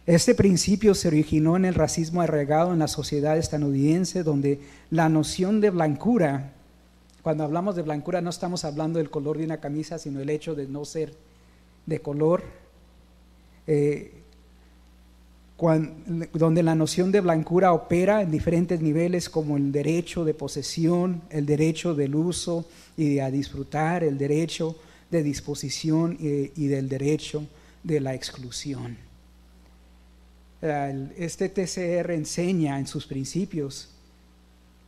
[0.04, 5.62] Este principio se originó en el racismo arraigado en la sociedad estadounidense, donde la noción
[5.62, 6.52] de blancura,
[7.22, 10.54] cuando hablamos de blancura no estamos hablando del color de una camisa, sino el hecho
[10.54, 11.14] de no ser
[11.86, 12.44] de color,
[13.66, 14.18] eh,
[15.62, 21.46] donde la noción de blancura opera en diferentes niveles como el derecho de posesión, el
[21.46, 24.76] derecho del uso y de a disfrutar, el derecho
[25.08, 27.46] de disposición y, del derecho
[27.84, 28.96] de la exclusión.
[31.16, 33.88] Este TCR enseña en sus principios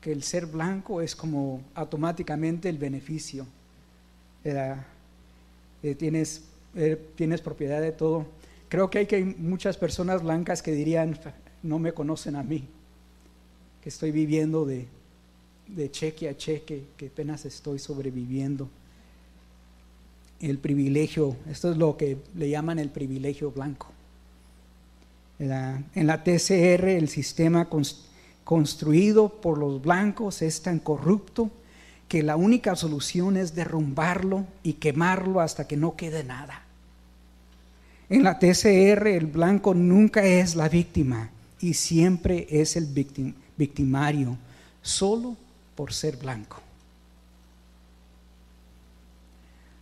[0.00, 3.46] que el ser blanco es como automáticamente el beneficio.
[4.42, 4.74] Eh,
[5.96, 6.42] tienes,
[6.74, 8.26] eh, tienes propiedad de todo.
[8.74, 11.16] Creo que hay que muchas personas blancas que dirían,
[11.62, 12.64] no me conocen a mí,
[13.80, 14.88] que estoy viviendo de,
[15.68, 18.68] de cheque a cheque, que apenas estoy sobreviviendo
[20.40, 23.92] el privilegio, esto es lo que le llaman el privilegio blanco.
[25.38, 27.68] En la TCR el sistema
[28.42, 31.48] construido por los blancos es tan corrupto
[32.08, 36.63] que la única solución es derrumbarlo y quemarlo hasta que no quede nada.
[38.08, 42.86] En la TCR el blanco nunca es la víctima y siempre es el
[43.56, 44.36] victimario,
[44.82, 45.36] solo
[45.74, 46.60] por ser blanco.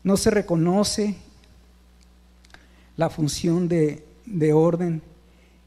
[0.05, 1.17] No se reconoce
[2.97, 4.05] la función de,
[4.53, 5.03] orden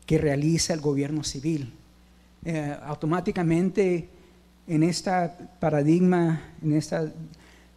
[0.05, 1.73] que realiza el gobierno civil.
[2.45, 4.07] Eh, automáticamente
[4.67, 5.11] en este
[5.59, 7.11] paradigma, en esta,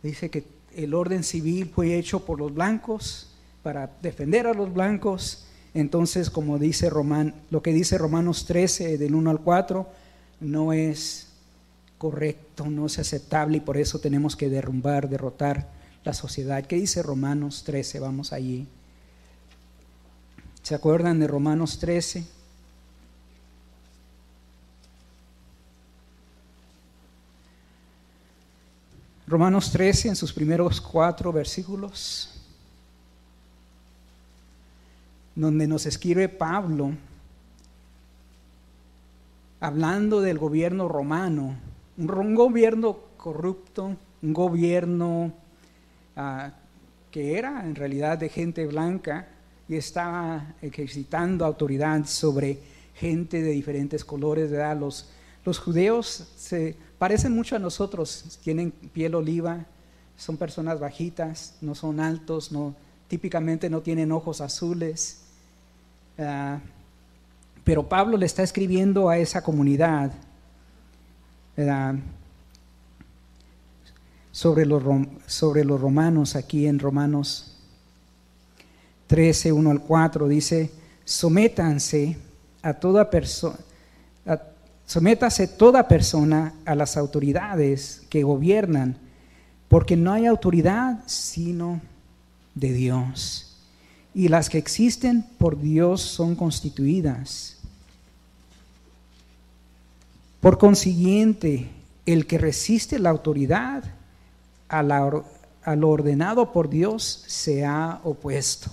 [0.03, 0.45] dice que
[0.77, 3.29] el orden civil fue hecho por los blancos
[3.63, 5.47] para defender a los blancos.
[5.75, 9.89] Entonces, como dice Román, lo que dice Romanos 13 del 1 al 4
[10.41, 11.29] no es
[11.99, 15.69] correcto, no es aceptable y por eso tenemos que derrumbar, derrotar
[16.05, 16.65] la sociedad.
[16.65, 18.01] ¿Qué dice Romanos 13?
[18.01, 18.67] Vamos allí.
[20.63, 22.25] ¿Se acuerdan de Romanos 13?
[29.29, 32.38] Romanos 13 en sus primeros cuatro versículos,
[35.41, 36.93] donde nos escribe Pablo
[39.61, 41.57] hablando del gobierno romano,
[41.97, 45.33] un gobierno corrupto, un gobierno
[46.21, 46.51] Ah,
[47.13, 49.29] que era en realidad de gente blanca
[49.69, 52.59] y estaba ejercitando autoridad sobre
[52.97, 54.51] gente de diferentes colores.
[54.51, 54.77] ¿verdad?
[54.77, 55.11] Los,
[55.45, 59.65] los judíos se parecen mucho a nosotros, tienen piel oliva,
[60.17, 62.75] son personas bajitas, no son altos, no,
[63.07, 65.21] típicamente no tienen ojos azules.
[66.19, 66.59] Ah,
[67.63, 70.11] pero Pablo le está escribiendo a esa comunidad.
[74.33, 74.83] sobre los,
[75.27, 77.57] sobre los romanos, aquí en Romanos
[79.09, 80.71] 13, 1 al 4, dice,
[81.05, 82.17] sométanse
[82.63, 83.59] a toda persona,
[84.87, 88.97] sométase toda persona a las autoridades que gobiernan,
[89.69, 91.81] porque no hay autoridad sino
[92.55, 93.48] de Dios.
[94.15, 97.59] Y las que existen por Dios son constituidas.
[100.41, 101.69] Por consiguiente,
[102.07, 103.85] el que resiste la autoridad
[104.69, 108.71] a, lo ordenado por Dios se ha opuesto.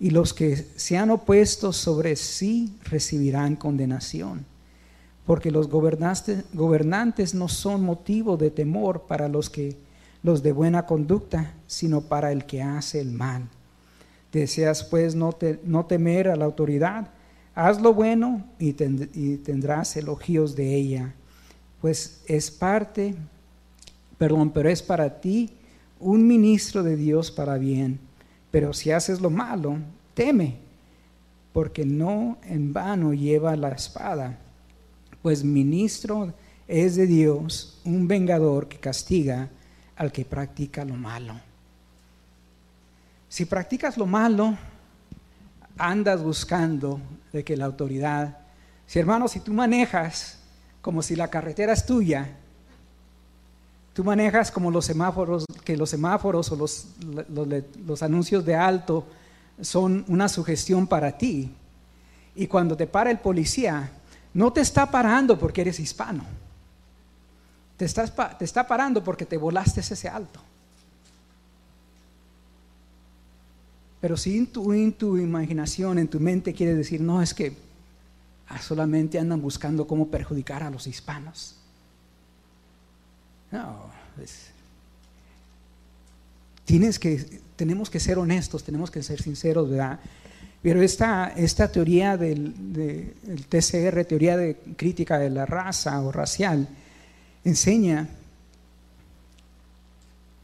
[0.00, 4.44] Y los que se han opuesto sobre sí recibirán condenación,
[5.24, 9.76] porque los gobernantes, gobernantes no son motivo de temor para los que
[10.24, 13.48] los de buena conducta, sino para el que hace el mal.
[14.32, 17.10] Deseas pues no, no temer a la autoridad,
[17.54, 18.74] haz lo bueno y,
[19.12, 21.14] y tendrás elogios de ella,
[21.80, 23.14] pues es parte
[24.18, 25.50] perdón, pero es para ti
[26.00, 27.98] un ministro de Dios para bien.
[28.50, 29.76] Pero si haces lo malo,
[30.14, 30.56] teme,
[31.52, 34.38] porque no en vano lleva la espada,
[35.22, 36.32] pues ministro
[36.68, 39.50] es de Dios, un vengador que castiga
[39.96, 41.34] al que practica lo malo.
[43.28, 44.56] Si practicas lo malo,
[45.76, 47.00] andas buscando
[47.32, 48.38] de que la autoridad,
[48.86, 50.38] si hermano, si tú manejas
[50.80, 52.36] como si la carretera es tuya,
[53.94, 56.88] Tú manejas como los semáforos, que los semáforos o los,
[57.86, 59.06] los, anuncios de alto
[59.60, 61.54] son una sugestión para ti.
[62.34, 63.92] Y cuando te para el policía,
[64.34, 66.24] no te está parando porque eres hispano.
[67.76, 70.40] Te, estás, te está parando porque te volaste ese alto.
[74.00, 77.56] Pero si en tu, en tu imaginación, en tu mente quieres decir, no, es que
[78.48, 81.56] ah, solamente andan buscando cómo perjudicar a los hispanos.
[83.50, 83.86] No,
[86.64, 90.00] tienes que, tenemos que ser honestos, tenemos que ser sinceros, ¿verdad?
[90.62, 92.54] Pero esta, esta teoría del,
[93.48, 96.66] TCR, teoría de crítica de la raza o racial,
[97.44, 98.08] enseña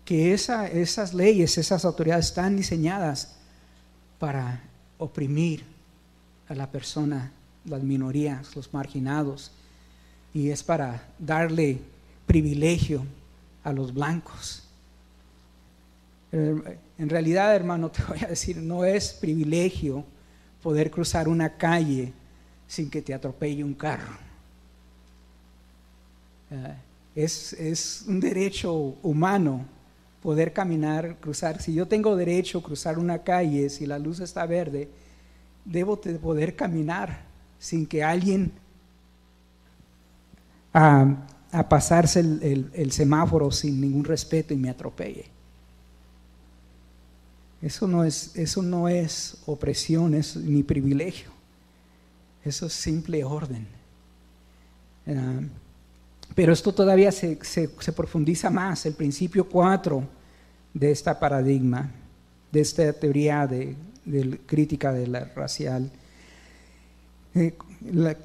[0.05, 3.37] que esas leyes, esas autoridades están diseñadas
[4.19, 4.61] para
[4.99, 5.65] oprimir
[6.49, 7.31] a la persona,
[7.65, 9.53] las minorías, los marginados,
[10.35, 11.79] y es para darle
[12.27, 13.05] privilegio
[13.63, 14.65] a los blancos.
[16.33, 20.05] En realidad, hermano, te voy a decir, no es privilegio
[20.63, 22.13] poder cruzar una calle
[22.67, 24.17] sin que te atropelle un carro.
[26.51, 26.75] Eh,
[27.15, 29.67] es, es un derecho humano
[30.23, 31.61] poder caminar, cruzar.
[31.61, 34.89] Si yo tengo derecho a cruzar una calle, si la luz está verde,
[35.65, 37.25] debo de poder caminar
[37.59, 38.53] sin que alguien
[40.73, 41.27] a,
[41.69, 45.27] pasarse el, semáforo sin ningún respeto y me atropelle.
[47.61, 51.31] Eso no es, eso no es opresión, es ni privilegio.
[52.45, 53.67] Eso es simple orden.
[55.07, 55.41] Ah,
[56.35, 57.39] pero esto todavía se,
[57.95, 60.03] profundiza más, el principio 4
[60.73, 61.91] de esta paradigma,
[62.53, 63.77] de esta teoría de,
[64.47, 65.91] crítica de la racial.
[67.35, 67.55] Eh,
[67.93, 68.17] la,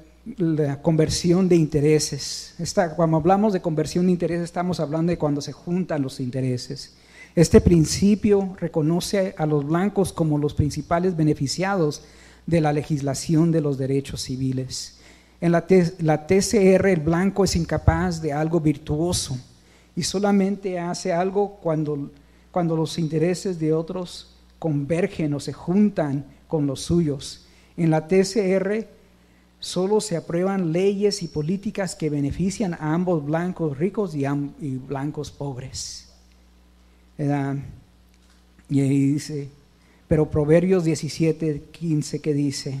[0.82, 2.56] conversión de intereses.
[2.96, 6.94] cuando hablamos de conversión de intereses, estamos hablando de cuando se juntan los intereses.
[7.36, 12.02] Este principio reconoce a los blancos como los principales beneficiados
[12.46, 14.95] de la legislación de los derechos civiles.
[15.40, 19.38] En la, TCR el blanco es incapaz de algo virtuoso
[19.94, 22.10] y solamente hace algo cuando,
[22.50, 27.46] cuando los intereses de otros convergen o se juntan con los suyos.
[27.76, 28.86] En la TCR
[29.60, 34.26] solo se aprueban leyes y políticas que benefician a ambos blancos ricos y,
[34.76, 36.08] blancos pobres.
[37.18, 39.48] Y ahí dice,
[40.08, 42.78] pero Proverbios 17, 15 que dice,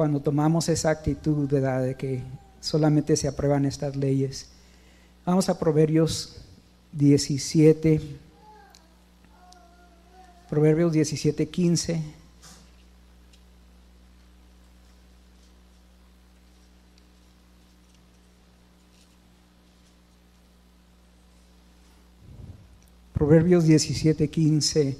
[0.00, 2.22] cuando tomamos esa actitud de que
[2.58, 4.48] solamente se aprueban estas leyes.
[5.26, 6.38] Vamos a Proverbios
[6.92, 8.00] 17,
[10.48, 12.02] Proverbios 17, 15.
[23.12, 24.96] Proverbios 17, 15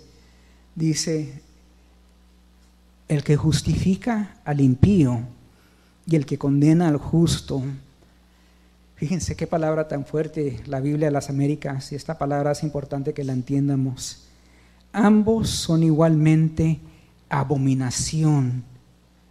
[0.74, 1.49] dice,
[3.10, 5.22] el que justifica al impío
[6.06, 7.60] y el que condena al justo.
[8.94, 13.12] Fíjense qué palabra tan fuerte la Biblia de las Américas y esta palabra es importante
[13.12, 14.28] que la entiendamos.
[14.92, 16.78] Ambos son igualmente
[17.28, 18.62] abominación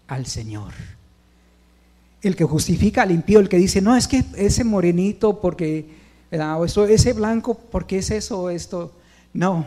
[0.09, 0.73] al Señor.
[2.21, 5.89] El que justifica al impío, el que dice, no, es que ese morenito porque,
[6.31, 8.91] eso, ese blanco porque es eso esto.
[9.31, 9.65] No,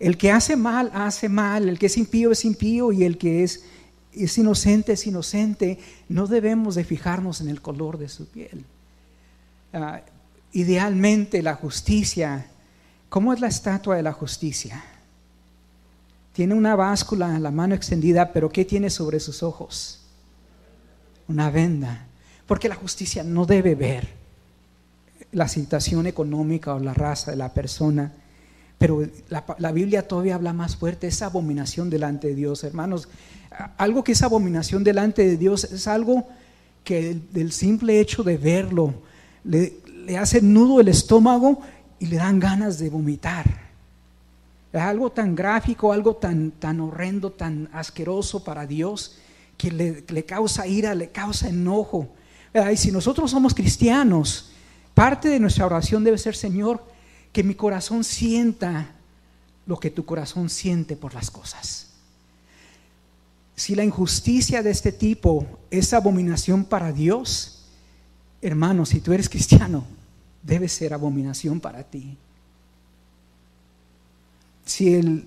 [0.00, 1.68] el que hace mal, hace mal.
[1.68, 2.92] El que es impío, es impío.
[2.92, 3.64] Y el que es,
[4.12, 5.78] es inocente, es inocente.
[6.08, 8.64] No debemos de fijarnos en el color de su piel.
[9.72, 10.00] Ah,
[10.52, 12.46] idealmente la justicia,
[13.08, 14.82] ¿cómo es la estatua de la justicia?
[16.32, 20.00] Tiene una báscula en la mano extendida, pero ¿qué tiene sobre sus ojos?
[21.26, 22.06] Una venda.
[22.46, 24.08] Porque la justicia no debe ver
[25.32, 28.12] la situación económica o la raza de la persona
[28.78, 33.08] pero la, Biblia todavía habla más fuerte, esa abominación delante de Dios, hermanos.
[33.76, 36.28] Algo que es abominación delante de Dios es algo
[36.84, 38.94] que del simple hecho de verlo
[39.42, 39.74] le,
[40.16, 41.60] hace nudo el estómago
[41.98, 43.68] y le dan ganas de vomitar.
[44.72, 49.18] Es algo tan gráfico, algo tan, tan horrendo, tan asqueroso para Dios
[49.56, 52.08] que le, le causa ira, le causa enojo.
[52.72, 54.52] Y si nosotros somos cristianos,
[54.94, 56.80] parte de nuestra oración debe ser, Señor,
[57.38, 58.96] que mi corazón sienta
[59.64, 61.86] lo que tu corazón siente por las cosas.
[63.54, 67.64] Si la injusticia de este tipo es abominación para Dios,
[68.42, 69.84] hermano, si tú eres cristiano,
[70.42, 72.16] debe ser abominación para ti.
[74.66, 75.24] Si el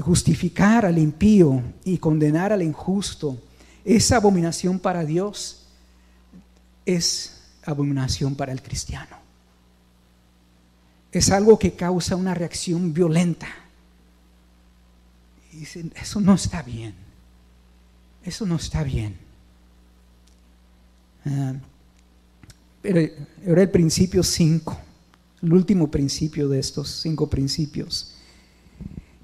[0.00, 3.40] justificar al impío y condenar al injusto
[3.84, 5.68] es abominación para Dios,
[6.84, 9.27] es abominación para el cristiano
[11.12, 13.48] es algo que causa una reacción violenta.
[15.52, 16.94] Y dicen, eso no está bien.
[18.24, 19.16] Eso no está bien.
[21.24, 21.54] Ah,
[22.82, 23.00] pero
[23.46, 24.78] ahora el principio 5,
[25.42, 28.14] el último principio de estos cinco principios.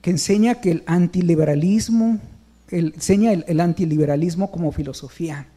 [0.02, 2.20] que enseña que el antiliberalismo,
[2.68, 5.48] enseña el antiliberalismo como filosofía.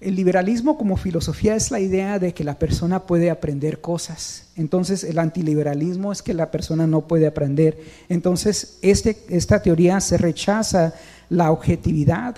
[0.00, 4.44] El liberalismo como filosofía es la idea de que la persona puede aprender cosas.
[4.54, 7.78] Entonces el antiliberalismo es que la persona no puede aprender.
[8.08, 10.94] Entonces este, esta teoría se rechaza
[11.28, 12.36] la objetividad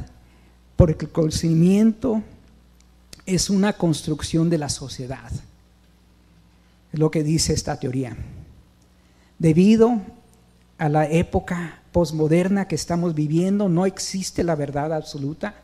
[0.77, 2.23] porque el conocimiento
[3.27, 5.31] es una construcción de la sociedad.
[6.93, 8.17] Es lo que dice esta teoría.
[9.39, 10.01] Debido
[10.79, 15.55] a la época posmoderna que estamos viviendo, no existe la verdad absoluta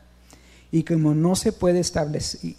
[0.70, 2.56] y como no se puede establecer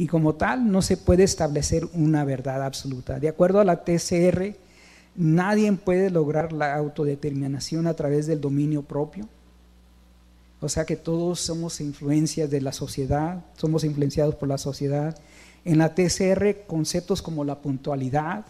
[0.00, 3.20] y como tal no se puede establecer una verdad absoluta.
[3.20, 4.56] De acuerdo a la TCR,
[5.14, 9.28] nadie puede lograr la autodeterminación a través del dominio propio.
[10.62, 15.18] O sea que todos somos influencias de la sociedad, somos influenciados por la sociedad.
[15.66, 18.46] En la TCR, conceptos como la puntualidad,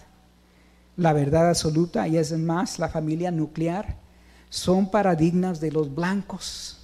[0.97, 3.97] la verdad absoluta y es más, la familia nuclear,
[4.51, 6.80] son paradigmas de los blancos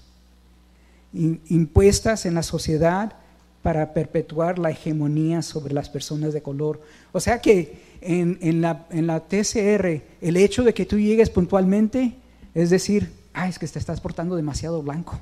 [1.48, 3.14] impuestas en la sociedad
[3.62, 6.80] para perpetuar la hegemonía sobre las personas de color.
[7.12, 12.14] O sea que en, la, en la TCR, el hecho de que tú llegues puntualmente
[12.56, 15.20] es decir, ah, es que te estás portando demasiado blanco.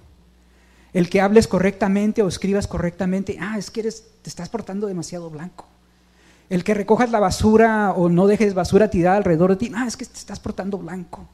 [0.92, 5.28] El que hables correctamente o escribas correctamente, ah, es que eres, te estás portando demasiado
[5.30, 5.66] blanco.
[6.48, 9.96] El que recojas la basura o no dejes basura tirada alrededor de ti, ah, es
[9.96, 11.28] que te estás portando blanco.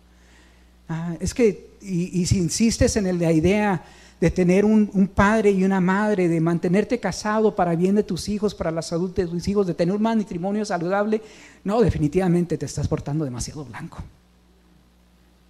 [0.89, 3.83] Ah, es que, y, y, si insistes en la idea
[4.21, 8.55] de tener un, padre y una madre, de mantenerte casado para bien de tus hijos,
[8.55, 11.23] para la salud de tus hijos, de tener un matrimonio saludable,
[11.65, 13.99] no, definitivamente te estás portando demasiado blanco.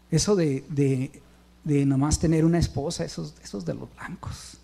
[0.09, 0.65] Eso de,
[1.65, 4.57] de, nomás tener una esposa, esos, esos de los blancos.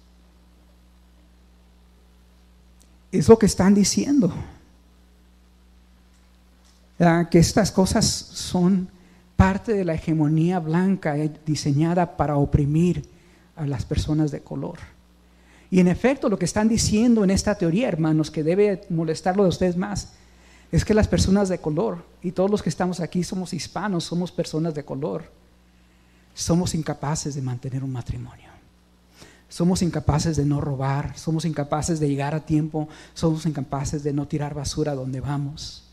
[3.10, 4.32] Es lo que están diciendo.
[7.30, 8.88] Que estas cosas son
[9.36, 13.15] parte de la hegemonía blanca eh, diseñada para oprimir
[13.56, 14.78] a las personas de color.
[15.70, 19.48] Y en efecto, lo que están diciendo en esta teoría, hermanos, que debe molestarlo de
[19.48, 20.12] ustedes más,
[20.70, 24.30] es que las personas de color, y todos los que estamos aquí somos hispanos, somos
[24.30, 25.30] personas de color,
[26.34, 28.50] somos incapaces de mantener un matrimonio.
[29.48, 34.26] Somos incapaces de no robar, somos incapaces de llegar a tiempo, somos incapaces de no
[34.26, 35.85] tirar basura donde vamos.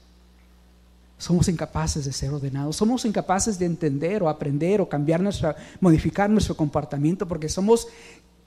[1.24, 6.30] Somos incapaces de ser ordenados, somos incapaces de entender o aprender o cambiar nuestra, modificar
[6.30, 7.88] nuestro comportamiento porque somos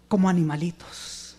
[0.09, 1.39] como animalitos.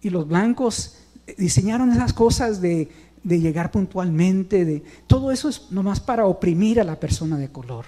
[0.00, 0.98] Y los blancos
[1.36, 2.88] diseñaron esas cosas de,
[3.24, 7.84] de llegar puntualmente, de todo eso es nomás para oprimir a la persona de color,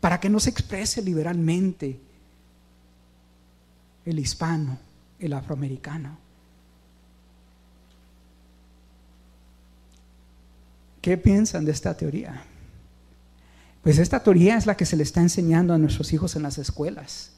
[0.00, 2.00] para que no se exprese liberalmente
[4.04, 4.80] el hispano,
[5.20, 6.18] el afroamericano.
[11.02, 12.44] ¿Qué piensan de esta teoría?
[13.82, 16.58] Pues esta teoría es la que se le está enseñando a nuestros hijos en las
[16.58, 17.32] escuelas,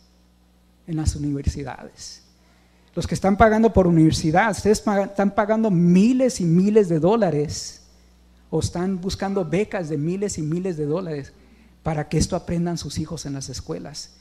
[0.86, 2.22] en las universidades.
[2.94, 7.80] Los que están pagando por universidad, ustedes están pagando miles y miles de dólares
[8.50, 11.32] o están buscando becas de miles y miles de dólares
[11.82, 14.16] para que esto aprendan sus hijos en las escuelas.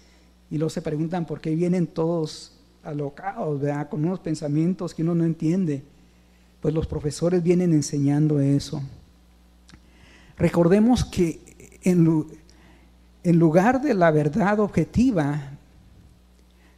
[0.50, 5.26] Y luego se preguntan por qué vienen todos alocados, con unos pensamientos que uno no
[5.26, 5.84] entiende.
[6.62, 8.82] Pues los profesores vienen enseñando eso.
[10.38, 11.40] Recordemos que
[11.84, 12.04] en,
[13.40, 15.52] lugar de la verdad objetiva,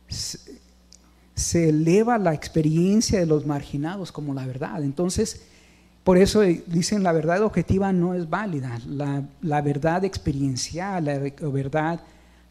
[0.07, 4.83] se, eleva la experiencia de los marginados como la verdad.
[4.83, 5.41] Entonces,
[6.03, 8.79] por eso dicen la verdad objetiva no es válida.
[8.87, 12.01] La, verdad experiencial, la verdad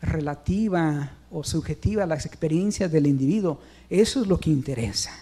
[0.02, 5.12] relativa o subjetiva las experiencias del individuo, eso es lo que interesa.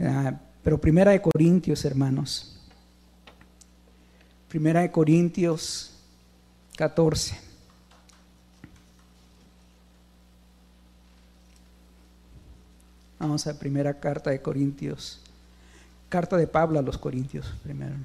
[0.00, 2.55] Ah, pero Primera de Corintios, hermanos,
[4.48, 5.92] Primera de Corintios
[6.76, 7.36] 14.
[13.18, 15.20] Vamos a primera carta de Corintios.
[16.08, 17.96] Carta de Pablo a los Corintios primero.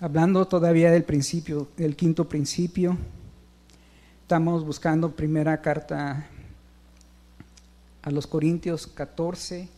[0.00, 2.96] Hablando todavía del principio, del quinto principio,
[4.22, 6.26] estamos buscando primera carta
[8.02, 9.68] a los Corintios 14,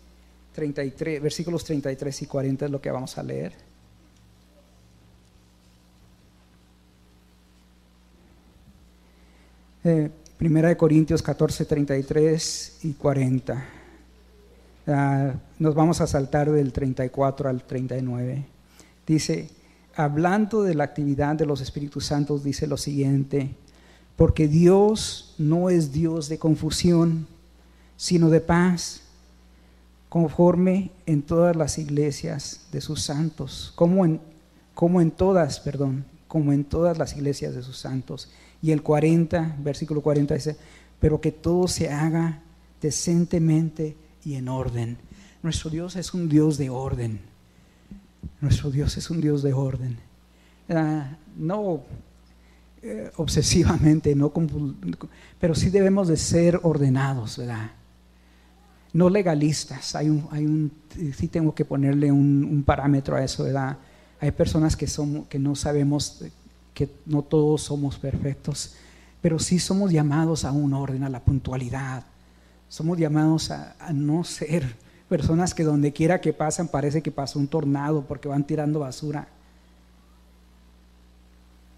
[0.55, 3.53] 33, versículos 33 y 40 es lo que vamos a leer.
[9.85, 13.64] Eh, primera de Corintios 14, 33 y 40.
[14.87, 18.45] Ah, nos vamos a saltar del 34 al 39.
[19.07, 19.49] Dice,
[19.97, 23.57] hablando de la actividad de los Espíritus Santos, dice lo siguiente,
[24.16, 27.27] porque Dios no es Dios de confusión,
[28.03, 29.03] sino de paz,
[30.09, 34.21] conforme en todas las iglesias de sus santos, como en,
[34.75, 38.29] como en todas, perdón, como en todas las iglesias de sus santos.
[38.61, 40.57] Y el 40, versículo 40 dice,
[40.99, 42.43] pero que todo se haga
[42.81, 44.99] decentemente y en orden.
[45.41, 47.21] Nuestro Dios es un Dios de orden.
[48.41, 49.97] Nuestro Dios es un Dios de orden.
[50.69, 51.85] Ah, no
[52.83, 54.33] eh, obsesivamente, no
[55.39, 57.71] pero sí debemos de ser ordenados, ¿verdad?
[58.93, 59.95] No legalistas.
[59.95, 60.72] Hay un, hay un,
[61.16, 63.78] sí tengo que ponerle un, parámetro a eso, ¿verdad?
[64.20, 64.86] Hay personas que,
[65.28, 66.22] que no sabemos
[66.74, 68.74] que no todos somos perfectos,
[69.20, 72.05] pero sí somos llamados a un orden, a la puntualidad.
[72.68, 74.76] Somos llamados a, no ser
[75.09, 79.28] personas que donde quiera que pasan parece que pasó un tornado porque van tirando basura.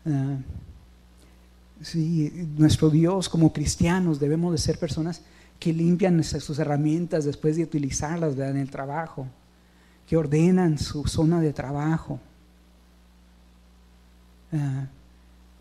[0.06, 0.36] Ah,
[1.82, 5.22] sí, nuestro Dios como cristianos debemos de ser personas
[5.58, 9.26] que limpian sus herramientas después de utilizarlas en el trabajo,
[10.06, 12.20] que ordenan su zona de trabajo.
[14.52, 14.86] Ah,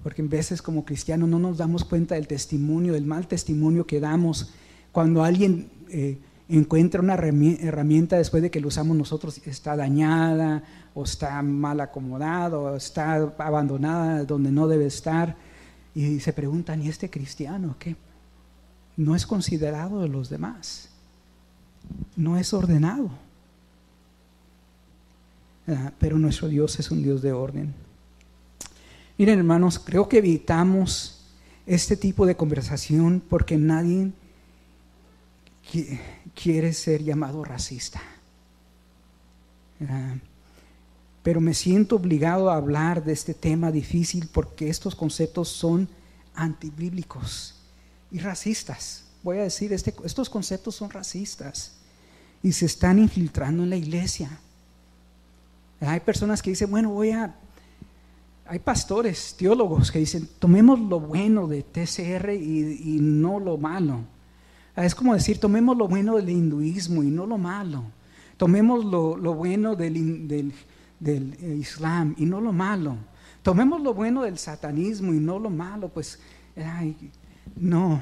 [0.03, 4.01] porque en veces como cristianos no nos damos cuenta del testimonio, del mal testimonio que
[4.01, 4.51] damos
[4.91, 6.19] cuando alguien eh,
[6.49, 10.63] encuentra una herramienta después de que lo usamos nosotros, está dañada
[10.93, 15.35] o está mal acomodada o está abandonada donde no debe estar.
[15.95, 17.95] Y se preguntan, ¿y este cristiano qué?
[18.95, 20.89] No es considerado de los demás,
[22.15, 23.09] no es ordenado.
[25.67, 27.73] Ah, pero nuestro Dios es un Dios de orden.
[29.17, 31.21] Miren hermanos, creo que evitamos
[31.65, 34.11] este tipo de conversación porque nadie
[36.35, 38.01] quiere ser llamado racista.
[39.87, 40.15] Ah,
[41.23, 45.87] pero me siento obligado a hablar de este tema difícil porque estos conceptos son
[46.35, 47.62] antibíblicos
[48.13, 49.03] y racistas.
[49.23, 51.73] Voy a decir, este, estos conceptos son racistas
[52.43, 54.29] y se están infiltrando en la iglesia.
[55.81, 57.35] Hay personas que dicen, bueno, voy a...
[58.45, 64.01] Hay pastores, teólogos que dicen, tomemos lo bueno de TCR y, no lo malo.
[64.75, 67.83] Es como decir, tomemos lo bueno del hinduismo y no lo malo.
[68.35, 70.53] Tomemos lo, bueno del,
[70.99, 72.97] del, Islam y no lo malo.
[73.41, 75.87] Tomemos lo bueno del satanismo y no lo malo.
[75.87, 76.19] Pues,
[76.57, 76.97] ay,
[77.55, 78.01] no.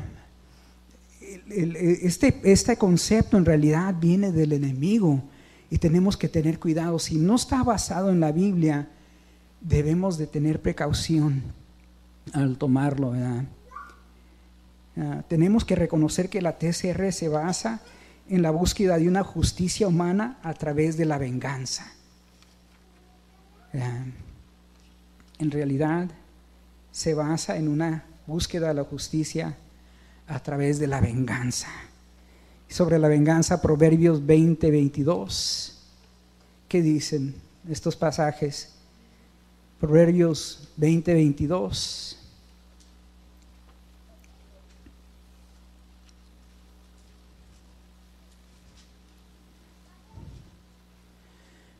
[1.49, 5.23] Este, este concepto en realidad viene del enemigo
[5.69, 6.99] y tenemos que tener cuidado.
[6.99, 8.89] Si no está basado en la Biblia,
[9.61, 11.43] debemos de tener precaución
[12.33, 13.13] al tomarlo.
[14.97, 17.81] Ah, tenemos que reconocer que la TCR se basa
[18.27, 21.93] en la búsqueda de una justicia humana a través de la venganza.
[23.73, 26.09] en realidad
[26.91, 29.57] se basa en una búsqueda de la justicia
[30.27, 31.67] a través de la venganza.
[32.69, 35.77] Sobre la venganza, Proverbios 20, 22.
[36.69, 37.35] ¿Qué dicen
[37.69, 38.69] estos pasajes?
[39.79, 42.17] Proverbios 20, 22.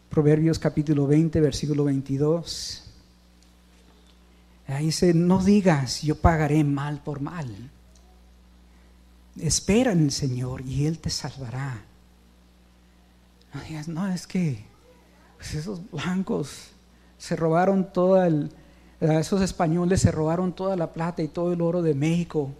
[0.09, 2.80] Proverbios capítulo 20, versículo 22.
[4.67, 7.69] Ahí dice, no digas, yo pagaré mal por mal.
[9.39, 11.83] Espera en el Señor y Él te salvará.
[13.53, 14.63] No digas, no, es que
[15.37, 16.69] pues esos blancos
[17.17, 18.51] se robaron toda el,
[19.01, 22.51] esos españoles se robaron toda la plata y todo el oro de México.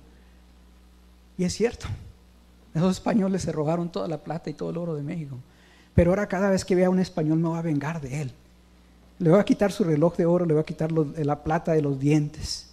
[1.38, 1.88] Y es cierto,
[2.74, 5.38] esos españoles se robaron toda la plata y todo el oro de México.
[5.93, 8.34] Pero ahora cada vez que vea a un español me va a vengar de él.
[9.20, 11.82] Le va a quitar su reloj de oro, le va a quitar la plata de
[11.82, 12.72] los dientes.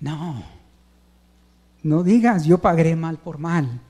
[0.00, 0.42] No,
[1.82, 3.80] no digas yo pagaré mal por mal.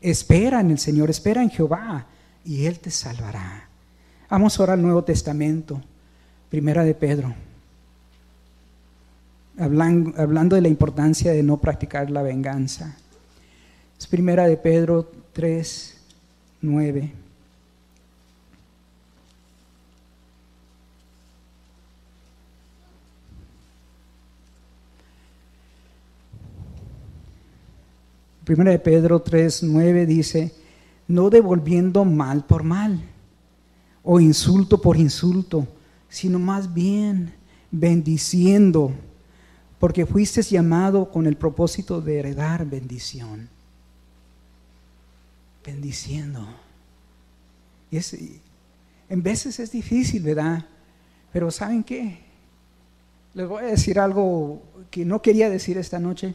[0.00, 2.06] Espera en el Señor, espera en Jehová
[2.44, 3.68] y Él te salvará.
[4.28, 5.80] Vamos ahora al Nuevo Testamento,
[6.50, 7.34] primera de Pedro.
[9.58, 12.96] Hablando, hablando de la importancia de no practicar la venganza.
[13.98, 15.96] Es primera de Pedro 3,
[16.60, 17.23] 9.
[28.44, 30.52] Primera de Pedro 3, 9 dice,
[31.08, 33.02] no devolviendo mal por mal
[34.02, 35.66] o insulto por insulto,
[36.08, 37.32] sino más bien
[37.70, 38.92] bendiciendo,
[39.78, 43.48] porque fuiste llamado con el propósito de heredar bendición.
[45.64, 46.46] Bendiciendo.
[47.90, 48.16] Y es,
[49.08, 50.66] en veces es difícil, ¿verdad?
[51.32, 52.20] Pero ¿saben qué?
[53.32, 56.34] Les voy a decir algo que no quería decir esta noche.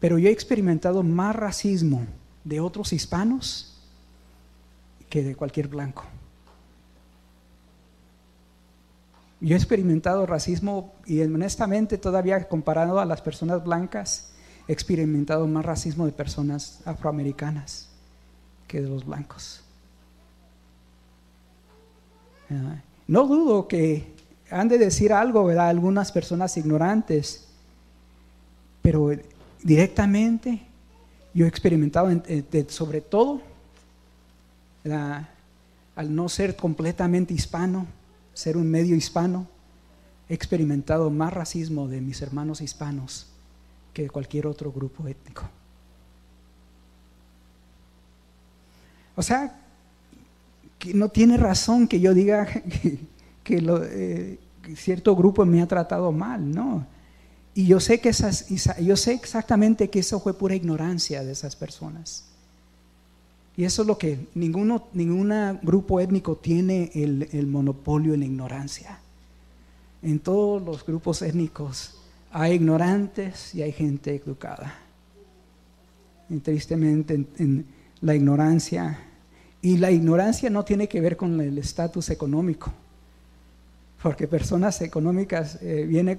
[0.00, 2.06] Pero yo he experimentado más racismo
[2.42, 3.78] de otros hispanos
[5.10, 6.04] que de cualquier blanco.
[9.40, 14.32] Yo he experimentado racismo y honestamente todavía comparado a las personas blancas,
[14.68, 17.88] he experimentado más racismo de personas afroamericanas
[18.68, 19.62] que de los blancos.
[22.50, 22.76] Ah,
[23.06, 24.14] no dudo que
[24.50, 25.68] han de decir algo, ¿verdad?
[25.68, 27.48] Algunas personas ignorantes,
[28.82, 29.10] pero
[29.62, 30.60] directamente
[31.34, 32.10] yo he experimentado
[32.68, 33.40] sobre todo
[35.96, 37.86] al no ser completamente hispano,
[38.32, 39.46] ser un medio hispano,
[40.28, 43.26] he experimentado más racismo de mis hermanos hispanos
[43.92, 45.42] que de cualquier otro grupo étnico.
[49.16, 49.60] O sea,
[50.78, 52.46] que no tiene razón que yo diga
[53.44, 54.38] que, eh,
[54.76, 56.86] cierto grupo me ha tratado mal, ¿no?
[57.54, 58.48] Y yo sé, que esas,
[58.78, 62.24] yo sé exactamente que eso fue pura ignorancia de esas personas.
[63.56, 65.32] Y eso es lo que ninguno, ningún
[65.62, 69.00] grupo étnico tiene el, el monopolio en la ignorancia.
[70.02, 72.00] En todos los grupos étnicos
[72.32, 74.78] hay ignorantes y hay gente educada.
[76.42, 77.66] Tristemente en,
[78.00, 78.98] la ignorancia,
[79.60, 82.72] y la ignorancia no tiene que ver con el estatus económico,
[84.02, 86.18] porque personas económicas eh, vienen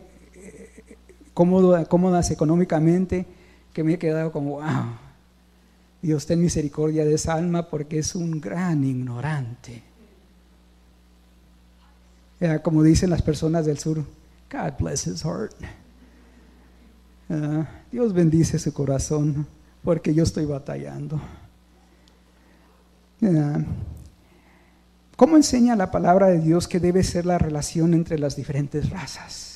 [1.31, 3.25] eh, cómodas económicamente
[3.73, 4.95] que me he quedado como, wow,
[6.01, 9.83] Dios ten misericordia de esa alma porque es un gran ignorante.
[12.63, 14.03] como dicen las personas del sur,
[14.51, 15.53] God bless his heart.
[17.29, 19.47] Ah, Dios bendice su corazón
[19.83, 21.21] porque yo estoy batallando.
[23.23, 23.59] Ah,
[25.15, 29.50] ¿Cómo enseña la palabra de Dios que debe ser la relación entre las diferentes razas?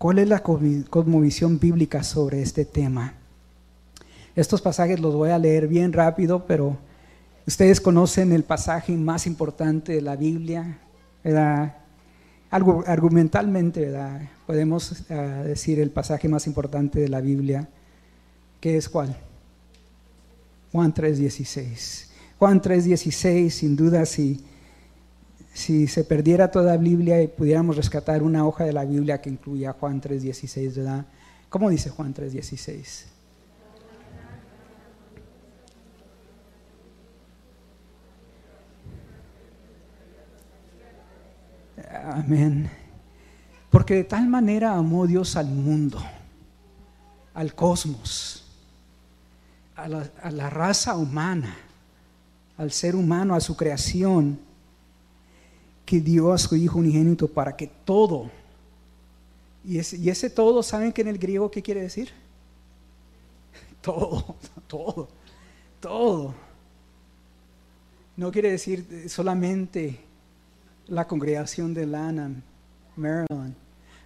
[0.00, 3.12] ¿Cuál es la cosmovisión bíblica sobre este tema?
[4.34, 6.78] Estos pasajes los voy a leer bien rápido, pero
[7.46, 10.78] ustedes conocen el pasaje más importante de la Biblia,
[11.22, 11.76] ¿verdad?
[12.50, 14.22] Argumentalmente, ¿verdad?
[14.46, 17.68] Podemos ah, decir el pasaje más importante de la Biblia,
[18.58, 19.14] que es cuál?
[20.72, 22.06] Juan 3:16.
[22.38, 24.42] Juan 3:16, sin duda, si,
[25.60, 29.28] si se perdiera toda la Biblia y pudiéramos rescatar una hoja de la Biblia que
[29.28, 31.04] incluya Juan 3:16, ¿verdad?
[31.50, 33.06] ¿Cómo dice Juan 3:16?
[42.02, 42.70] Amén.
[43.68, 46.02] Porque de tal manera amó Dios al mundo,
[47.34, 48.46] al cosmos,
[49.76, 51.54] a la, raza humana,
[52.56, 54.49] al ser humano, a su creación,
[55.90, 58.30] que dio a su Hijo unigénito para que todo,
[59.64, 62.10] y ese, todo, ¿saben que en el griego qué quiere decir?
[63.82, 64.36] Todo,
[64.68, 65.08] todo,
[65.80, 66.34] todo.
[68.16, 69.98] No quiere decir solamente
[70.86, 72.40] la congregación de Lanham,
[72.94, 73.54] Maryland.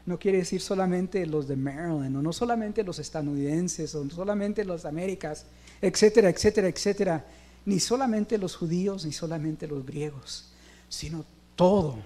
[0.07, 4.65] No quiere decir solamente los de Maryland, o no solamente los estadounidenses, o no solamente
[4.65, 5.45] los de Américas,
[5.83, 7.27] etcétera, etcétera, etcétera.
[7.67, 10.51] Ni solamente los judíos, ni solamente los griegos,
[10.89, 11.27] sino
[11.57, 11.97] todo,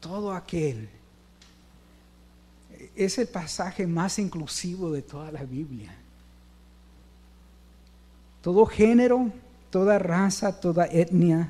[0.00, 0.88] todo aquel.
[2.94, 5.94] Es el pasaje más inclusivo de toda la Biblia.
[8.42, 9.30] Todo género,
[9.70, 11.48] toda raza, toda etnia,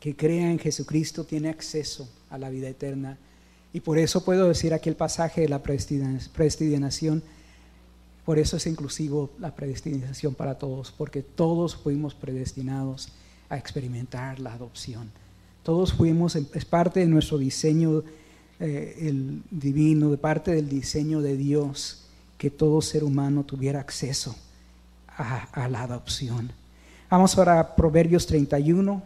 [0.00, 3.18] que crea en Jesucristo tiene acceso a la vida eterna.
[3.72, 7.22] Y por eso puedo decir aquí el pasaje de la predestinación,
[8.24, 13.08] por eso es inclusivo la predestinación para todos, porque todos fuimos predestinados
[13.48, 15.10] a experimentar la adopción.
[15.62, 18.02] Todos fuimos, es parte de nuestro diseño
[18.60, 24.34] eh, el divino, de parte del diseño de Dios, que todo ser humano tuviera acceso
[25.16, 26.50] a, la adopción.
[27.10, 29.02] Vamos ahora a Proverbios 31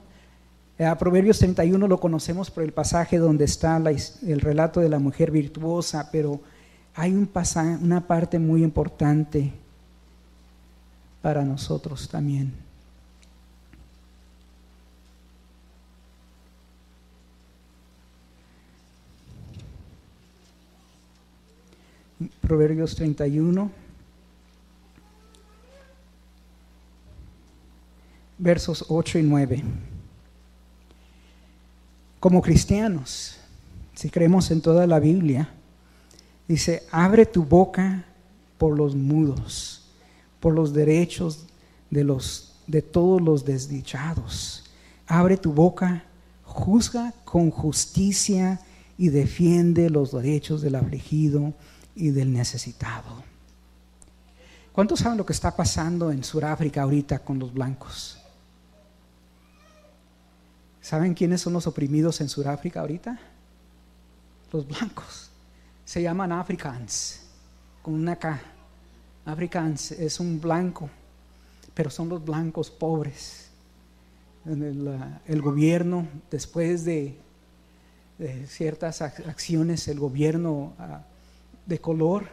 [0.79, 5.31] a Proverbios 31 lo conocemos por el pasaje donde está el relato de la mujer
[5.31, 6.41] virtuosa, pero
[6.97, 9.53] hay un pasaje, una parte muy importante
[11.21, 12.53] para nosotros también.
[22.41, 23.71] Proverbios 31,
[28.39, 29.65] versos 8 y 9
[32.23, 33.37] como cristianos,
[33.95, 35.49] si creemos en toda la Biblia,
[36.47, 38.05] dice, abre tu boca
[38.59, 39.91] por los mudos,
[40.39, 41.47] por los derechos
[41.91, 44.63] de, los, de todos los desdichados.
[45.09, 46.05] Abre tu boca,
[46.45, 48.61] juzga con justicia
[48.97, 51.53] y defiende los derechos del afligido
[51.95, 53.23] y del necesitado.
[54.73, 58.19] ¿Cuántos saben lo que está pasando en Sudáfrica ahorita con los blancos?
[60.81, 63.19] ¿Saben quiénes son los oprimidos en Sudáfrica ahorita?
[64.51, 65.31] Los blancos.
[65.85, 67.21] Se llaman Africans,
[67.83, 68.41] con una K.
[69.25, 70.91] Africans es un blanco,
[71.75, 73.49] pero son los blancos pobres.
[74.45, 77.17] El, gobierno, después de,
[78.49, 81.03] ciertas acciones, el gobierno ah,
[81.67, 82.29] de color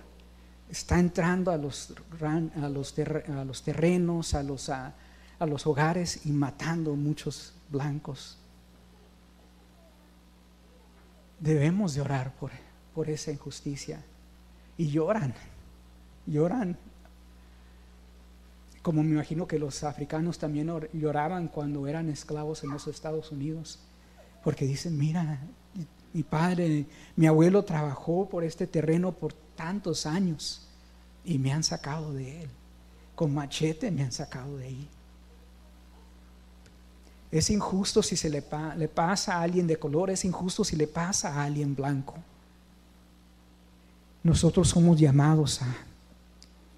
[0.69, 4.93] está entrando a los, a los, a los terrenos, a los, a,
[5.39, 8.38] los hogares y matando muchos blancos.
[11.39, 12.51] Debemos de orar por,
[12.93, 14.03] por esa injusticia.
[14.77, 15.34] Y lloran,
[16.25, 16.77] lloran.
[18.82, 23.80] Como me imagino que los africanos también lloraban cuando eran esclavos en los Estados Unidos.
[24.43, 25.41] Porque dicen, mira,
[26.14, 26.86] mi padre,
[27.16, 30.68] mi abuelo trabajó por este terreno por tantos años
[31.24, 32.49] y me han sacado de él.
[33.16, 34.88] Con machete me han sacado de ahí.
[37.32, 41.36] Es injusto si se le, pasa a alguien de color, es injusto si le pasa
[41.36, 42.16] a alguien blanco.
[44.24, 45.76] Nosotros somos llamados a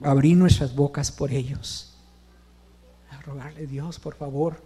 [0.02, 1.94] abrir nuestras bocas por ellos,
[3.12, 4.62] a rogarle Dios, por favor,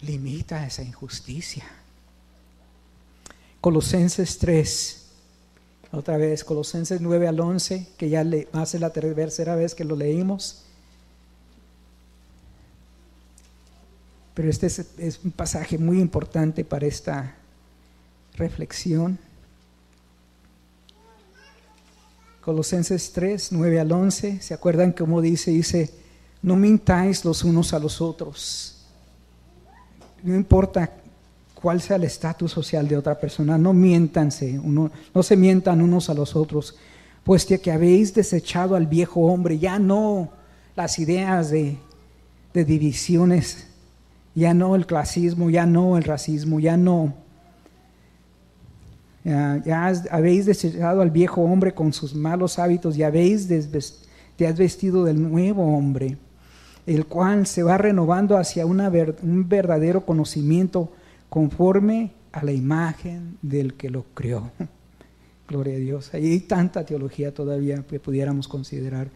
[0.00, 1.64] limita esa injusticia.
[3.60, 5.06] Colosenses 3,
[5.92, 9.96] otra vez, Colosenses 9 al 11, que ya le, hace la tercera vez que lo
[9.96, 10.62] leímos.
[14.34, 17.34] Pero este es, es un pasaje muy importante para esta
[18.36, 19.18] reflexión.
[22.40, 25.50] Colosenses 3, 9 al 11, ¿se acuerdan cómo dice?
[25.50, 25.90] Dice,
[26.40, 28.86] no mintáis los unos a los otros.
[30.22, 30.99] No importa
[31.60, 33.58] cuál sea el estatus social de otra persona.
[33.58, 36.76] No miéntanse, no se mientan unos a los otros,
[37.24, 40.30] pues que habéis desechado al viejo hombre, ya no
[40.76, 41.76] las ideas de,
[42.54, 43.66] divisiones,
[44.34, 47.14] ya no el clasismo, ya no el racismo, ya no.
[49.22, 53.48] Ya, habéis desechado al viejo hombre con sus malos hábitos y habéis
[54.36, 56.16] te has vestido del nuevo hombre,
[56.86, 60.90] el cual se va renovando hacia un verdadero conocimiento
[61.30, 64.50] conforme a la imagen del que lo creó.
[65.48, 66.12] Gloria a Dios.
[66.12, 69.08] hay tanta teología todavía que pudiéramos considerar.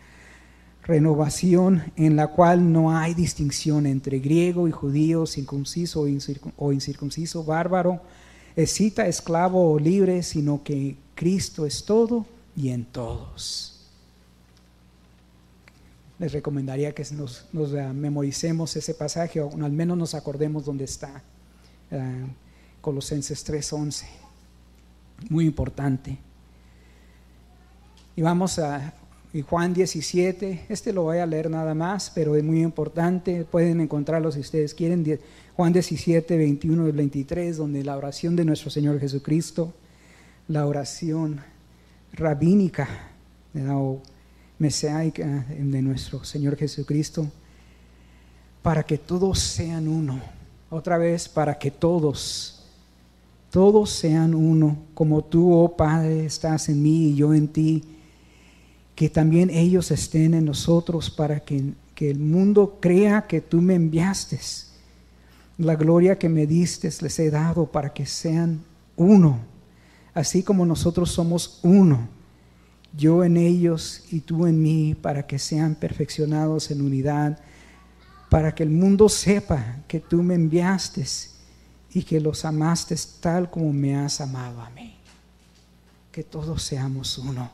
[0.83, 6.07] Renovación en la cual no hay distinción entre griego y judío, circunciso
[6.57, 8.01] o incircunciso, bárbaro,
[8.57, 13.87] escita, esclavo o libre, sino que Cristo es todo y en todos.
[16.19, 21.23] Les recomendaría que nos, nos memoricemos ese pasaje o al menos nos acordemos dónde está.
[21.91, 22.27] Eh,
[22.81, 24.07] Colosenses 3:11.
[25.31, 26.19] Muy importante.
[28.17, 28.95] Y vamos a
[29.43, 30.67] Juan 17.
[30.69, 33.45] Este lo voy a leer nada más, pero es muy importante.
[33.45, 35.19] Pueden encontrarlo si ustedes quieren.
[35.57, 39.73] Juan 17, 21 y 23, donde la oración de nuestro Señor Jesucristo,
[40.49, 41.41] la oración
[42.13, 42.89] rabínica
[43.71, 44.01] o
[44.59, 47.27] meseaica de nuestro Señor Jesucristo,
[48.63, 50.21] para que todos sean uno
[50.75, 52.65] otra vez para que todos,
[53.51, 57.85] todos sean uno, como tú, oh Padre, estás en mí y yo en ti,
[58.97, 63.77] que también ellos estén en nosotros para que, que el mundo crea que tú me
[63.77, 64.41] enviaste.
[65.59, 68.61] La gloria que me diste les he dado para que sean
[68.97, 69.39] uno,
[70.13, 72.09] así como nosotros somos uno,
[72.97, 77.39] yo en ellos y tú en mí, para que sean perfeccionados en unidad
[78.35, 81.07] para que el mundo sepa que tú me enviaste
[81.93, 84.99] y que los amaste tal como me has amado a mí.
[86.11, 87.49] Que todos seamos uno.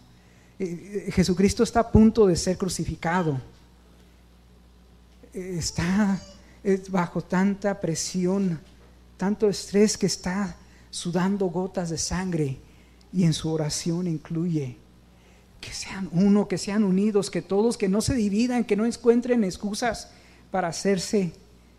[0.59, 3.39] Eh, eh, Jesucristo está a punto de ser crucificado.
[5.35, 6.18] Eh, está
[6.89, 8.59] bajo tanta presión,
[9.18, 10.57] tanto estrés que está
[10.89, 12.59] sudando gotas de sangre
[13.12, 14.78] y en su oración incluye
[15.61, 19.45] que sean uno, que sean unidos, que todos, que no se dividan, que no encuentren
[19.45, 20.12] excusas
[20.51, 21.33] para hacerse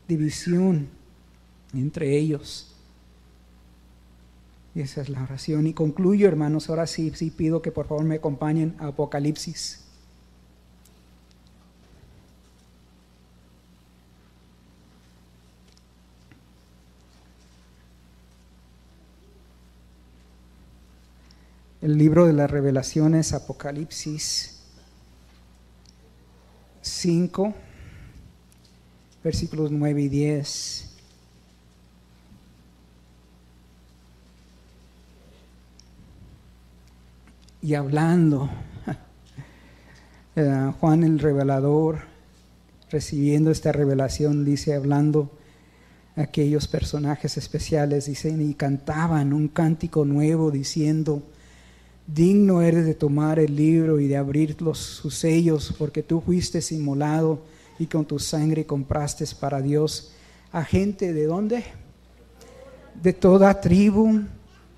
[0.07, 0.89] división
[1.73, 2.67] entre ellos.
[4.73, 5.67] Y esa es la oración.
[5.67, 9.79] Y concluyo, hermanos, ahora sí, sí pido que por favor me acompañen a Apocalipsis.
[21.81, 24.61] El libro de las revelaciones, Apocalipsis
[26.83, 27.55] 5
[29.23, 30.87] versículos 9 y 10.
[37.63, 38.49] Y hablando
[40.35, 41.99] eh, Juan el revelador,
[42.89, 45.29] recibiendo esta revelación, dice, hablando
[46.15, 51.21] aquellos personajes especiales, dicen, y cantaban un cántico nuevo diciendo,
[52.07, 56.59] digno eres de tomar el libro y de abrir los, sus sellos, porque tú fuiste
[56.71, 57.41] inmolado
[57.81, 60.11] y con tu sangre compraste para Dios
[60.51, 61.63] a gente de dónde?
[63.01, 64.21] De toda tribu,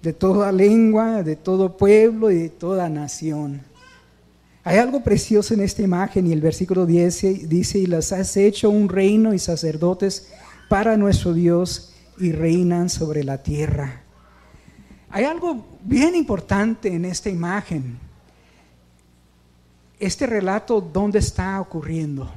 [0.01, 3.62] de toda lengua, de todo pueblo y de toda nación.
[4.64, 8.70] Hay algo precioso en esta imagen y el versículo 10 dice, y las has hecho
[8.70, 10.30] un reino y sacerdotes
[10.70, 14.01] para nuestro Dios y reinan sobre la tierra.
[15.10, 17.99] Hay algo bien importante en esta imagen.
[19.99, 22.32] Este relato, ¿dónde está ocurriendo?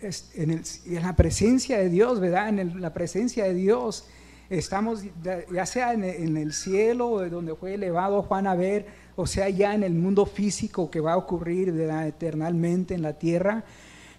[0.00, 0.62] En,
[1.02, 2.48] la presencia de Dios, ¿verdad?
[2.48, 4.06] En la presencia de Dios.
[4.48, 5.02] Estamos,
[5.52, 8.86] ya sea en el, cielo, donde fue elevado Juan a ver,
[9.16, 13.64] o sea, ya en el mundo físico que va a ocurrir eternamente en la tierra.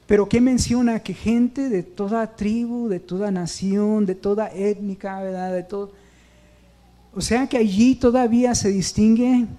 [0.06, 1.00] Pero ¿qué menciona?
[1.00, 5.54] Que gente de toda tribu, de toda nación, de toda étnica, ¿verdad?
[5.54, 5.92] De todo.
[7.14, 9.50] O sea que allí todavía se distinguen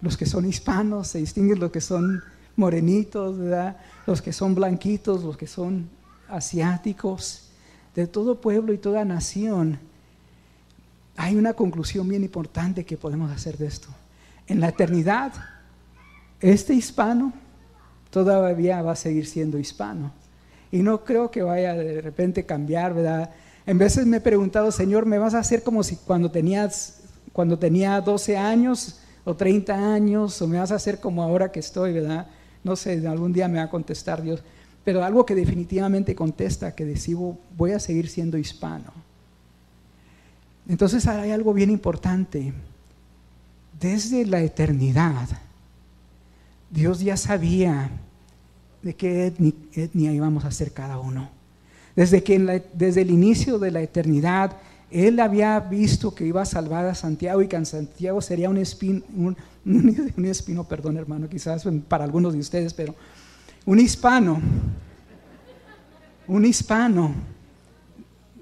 [0.00, 2.22] los que son hispanos, se distinguen los que son
[2.58, 3.76] morenitos, ¿verdad?
[4.06, 5.88] Los que son blanquitos, los que son
[6.28, 7.48] asiáticos,
[7.94, 9.78] de todo pueblo y toda nación.
[11.16, 13.88] Hay una conclusión bien importante que podemos hacer de esto.
[14.46, 15.32] En la eternidad,
[16.40, 17.32] este hispano
[18.10, 20.12] todavía va a seguir siendo hispano.
[20.70, 23.30] Y no creo que vaya de repente cambiar, ¿verdad?
[23.66, 27.02] En veces me he preguntado, Señor, ¿me vas a hacer como si cuando tenías,
[27.32, 31.60] cuando tenía 12 años o 30 años, o me vas a hacer como ahora que
[31.60, 32.26] estoy, ¿verdad?
[32.64, 34.42] No sé, algún día me va a contestar Dios.
[34.84, 38.92] Pero algo que definitivamente contesta, que decido, voy a seguir siendo hispano.
[40.68, 42.52] Entonces hay algo bien importante.
[43.80, 45.28] Desde la eternidad,
[46.70, 47.90] Dios ya sabía
[48.82, 49.32] de qué
[49.72, 51.30] etnia íbamos a ser cada uno.
[51.96, 54.56] Desde, que desde el inicio de la eternidad,
[54.90, 58.56] Él había visto que iba a salvar a Santiago y que en Santiago sería un
[58.56, 59.02] espino,
[59.66, 62.94] un, espino, perdón hermano, quizás para algunos de ustedes, pero
[63.66, 64.40] un hispano,
[66.26, 67.14] un hispano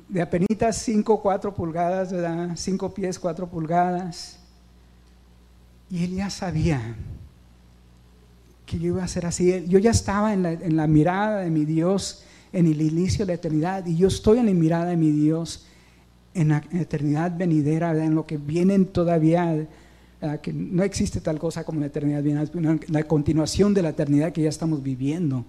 [0.09, 2.51] de apenas 5, 4 pulgadas, ¿verdad?
[2.55, 4.39] 5 pies, 4 pulgadas.
[5.91, 6.97] Y él ya sabía
[8.65, 9.65] que yo iba a ser así.
[9.69, 13.87] Yo ya estaba en la, mirada de mi Dios en el inicio de la eternidad
[13.87, 15.67] y yo estoy en la mirada de mi Dios
[16.37, 19.66] en la eternidad venidera, en lo que vienen todavía,
[20.43, 24.43] que no existe tal cosa como la eternidad venidera, la continuación de la eternidad que
[24.43, 25.45] ya estamos viviendo.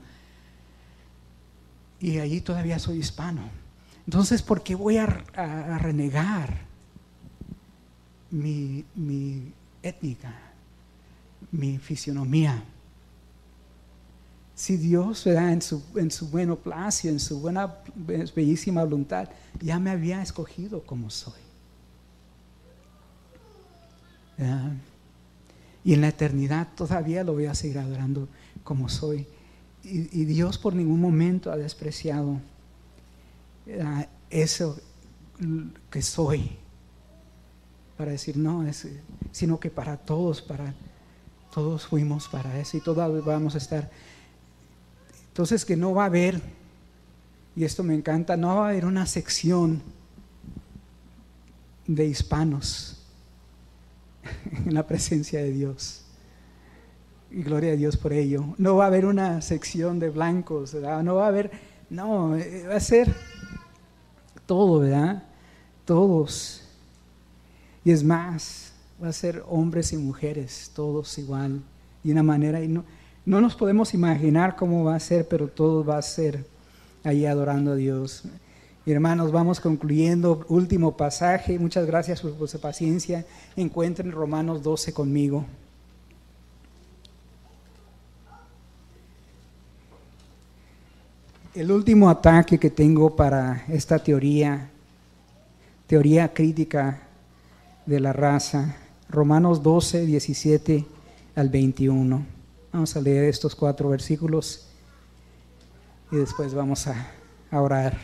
[1.99, 3.41] Y allí todavía soy hispano.
[4.05, 5.07] Entonces, ¿por qué voy a,
[5.79, 6.61] renegar
[8.31, 9.51] mi, mi
[9.83, 10.33] étnica,
[11.51, 12.63] mi fisionomía?
[14.57, 19.29] Si Dios da en su, en su bueno placio, en su buena, bellísima voluntad,
[19.61, 21.39] ya me había escogido como soy.
[25.83, 28.27] Y en la eternidad todavía lo voy a seguir adorando
[28.63, 29.27] como soy.
[29.83, 32.39] Y, Dios por ningún momento ha despreciado
[34.31, 34.79] eso
[35.91, 36.57] que soy.
[37.95, 38.87] Para decir, no, es,
[39.31, 40.73] sino que para todos, para
[41.53, 43.91] todos fuimos para eso y todos vamos a estar
[45.37, 46.41] entonces que no va a haber,
[47.55, 49.83] y esto me encanta, no va a haber una sección
[51.85, 53.05] de hispanos
[54.65, 56.05] en la presencia de Dios.
[57.29, 58.55] Y gloria a Dios por ello.
[58.57, 61.03] No va a haber una sección de blancos, ¿verdad?
[61.03, 61.51] No va a haber,
[61.91, 63.13] no, va a ser
[64.47, 65.23] todo, ¿verdad?
[65.85, 66.63] Todos.
[67.85, 68.73] Y es más,
[69.03, 71.61] va a ser hombres y mujeres, todos igual,
[72.03, 72.83] de una manera, y no,
[73.27, 76.45] no nos podemos imaginar cómo va a ser, pero todo va a ser
[77.03, 78.23] ahí adorando a Dios.
[78.85, 80.45] hermanos, vamos concluyendo.
[80.47, 81.59] Último pasaje.
[81.59, 83.25] Muchas gracias por su paciencia.
[83.57, 85.45] Encuentren Romanos 12 conmigo.
[91.53, 94.69] El último ataque que tengo para esta teoría,
[95.85, 97.01] teoría crítica
[97.85, 98.77] de la raza,
[99.09, 100.85] Romanos 12, 17
[101.35, 102.36] al 21.
[102.71, 104.67] Vamos a leer estos cuatro versículos
[106.11, 107.11] y después vamos a,
[107.51, 107.97] orar.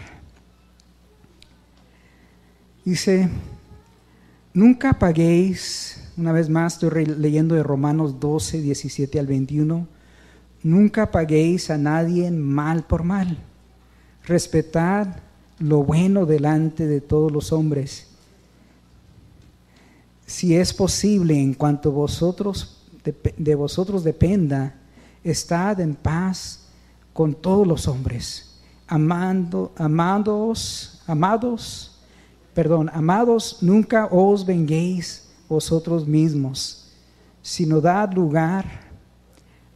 [2.86, 3.28] Dice,
[4.53, 9.88] nunca paguéis, una vez más estoy leyendo de Romanos 12, 17 al 21,
[10.64, 13.38] nunca paguéis a nadie mal por mal.
[14.24, 15.18] Respetad
[15.59, 18.07] lo bueno delante de todos los hombres.
[20.26, 24.76] Si es posible, en cuanto vosotros de, vosotros dependa,
[25.24, 26.68] estad en paz
[27.12, 31.99] con todos los hombres, amando, amados, amados,
[32.54, 36.91] perdón, amados, nunca os venguéis vosotros mismos,
[37.41, 38.66] sino dad lugar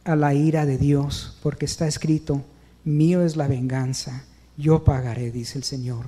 [0.04, 2.42] a la ira de Dios, porque está escrito,
[2.84, 4.24] mío es la venganza,
[4.56, 6.06] yo pagaré, dice el Señor.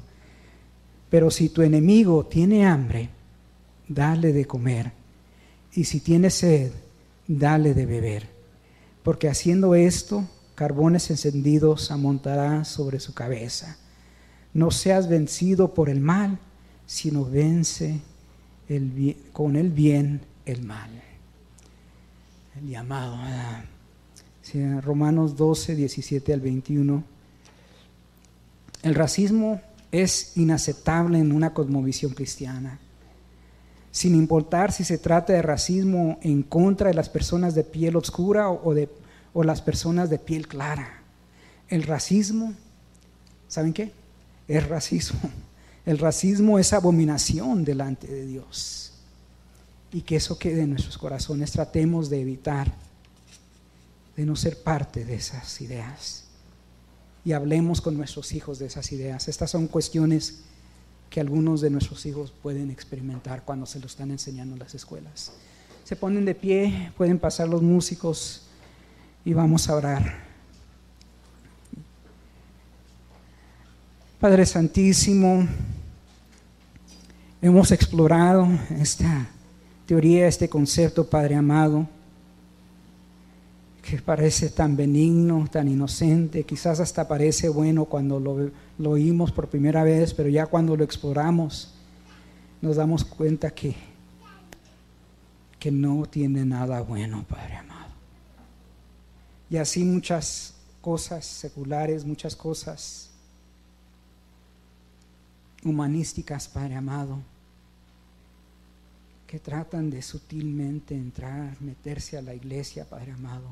[1.10, 3.10] Pero si tu enemigo tiene hambre,
[3.88, 4.92] dale de comer,
[5.72, 6.72] y si tiene sed,
[7.38, 8.28] dale de beber,
[9.02, 13.78] porque haciendo esto, carbones encendidos amontará sobre su cabeza.
[14.52, 16.38] No seas vencido por el mal,
[16.86, 18.00] sino vence
[19.32, 20.90] con el bien el mal.
[22.60, 23.16] El llamado.
[24.82, 27.04] Romanos 12, 17 al 21.
[28.82, 29.60] El racismo
[29.92, 32.80] es inaceptable en una cosmovisión cristiana.
[34.00, 38.48] Sin importar si se trata de racismo en contra de las personas de piel oscura
[38.48, 38.88] o, de,
[39.34, 41.02] o las personas de piel clara.
[41.68, 42.54] El racismo,
[43.46, 43.92] ¿saben qué?
[44.48, 45.20] Es racismo.
[45.84, 48.94] El racismo es abominación delante de Dios.
[49.92, 51.52] Y que eso quede en nuestros corazones.
[51.52, 52.72] Tratemos de evitar,
[54.16, 56.24] de no ser parte de esas ideas.
[57.22, 59.28] Y hablemos con nuestros hijos de esas ideas.
[59.28, 60.44] Estas son cuestiones
[61.10, 65.32] que algunos de nuestros hijos pueden experimentar cuando se lo están enseñando en las escuelas.
[65.84, 68.42] Se ponen de pie, pueden pasar los músicos
[69.24, 70.30] y vamos a orar.
[74.20, 75.48] Padre Santísimo,
[77.42, 78.46] hemos explorado
[78.78, 79.28] esta
[79.86, 81.88] teoría, este concepto, Padre amado,
[83.82, 89.48] que parece tan benigno, tan inocente, quizás hasta parece bueno cuando lo, lo oímos por
[89.48, 91.74] primera vez, pero ya cuando lo exploramos
[92.60, 93.74] nos damos cuenta que,
[95.58, 97.90] que no tiene nada bueno, Padre amado.
[99.48, 103.10] Y así muchas cosas seculares, muchas cosas
[105.64, 107.18] humanísticas, Padre amado,
[109.26, 113.48] que tratan de sutilmente entrar, meterse a la iglesia, Padre amado.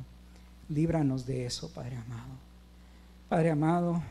[0.68, 2.32] Líbranos de eso, Padre amado.
[3.28, 4.02] Padre amado,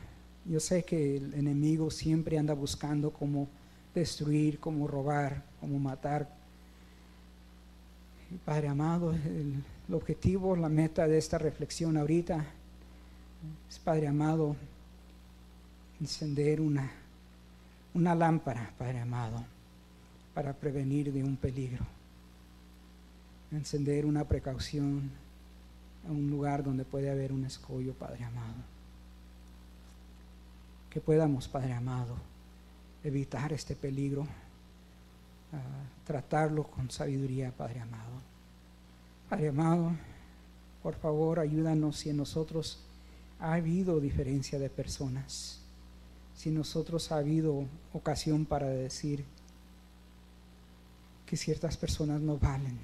[0.45, 3.47] yo sé que el enemigo siempre anda buscando cómo
[3.93, 6.29] destruir, cómo robar, cómo matar.
[8.45, 12.45] Padre amado, el, objetivo, la meta de esta reflexión ahorita
[13.69, 14.55] es, Padre amado,
[15.99, 16.91] encender una
[17.97, 19.43] una lámpara, Padre amado,
[20.35, 21.83] para prevenir de un peligro.
[23.51, 25.09] Encender una precaución
[26.05, 28.63] a un lugar donde puede haber un escollo, Padre amado.
[30.89, 32.15] Que podamos, Padre amado,
[33.03, 34.27] evitar este peligro,
[35.53, 38.21] ah, tratarlo con sabiduría, Padre amado.
[39.29, 39.91] Padre amado,
[40.83, 42.79] por favor, ayúdanos si en nosotros
[43.39, 45.61] ha habido diferencia de personas
[46.37, 49.25] si nosotros ha habido ocasión para decir
[51.25, 52.77] que ciertas personas no valen,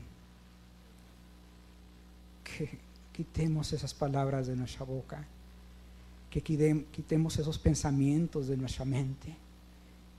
[2.43, 2.79] que
[3.13, 5.25] quitemos esas palabras de nuestra boca,
[6.29, 9.35] que quitemos esos pensamientos de nuestra mente,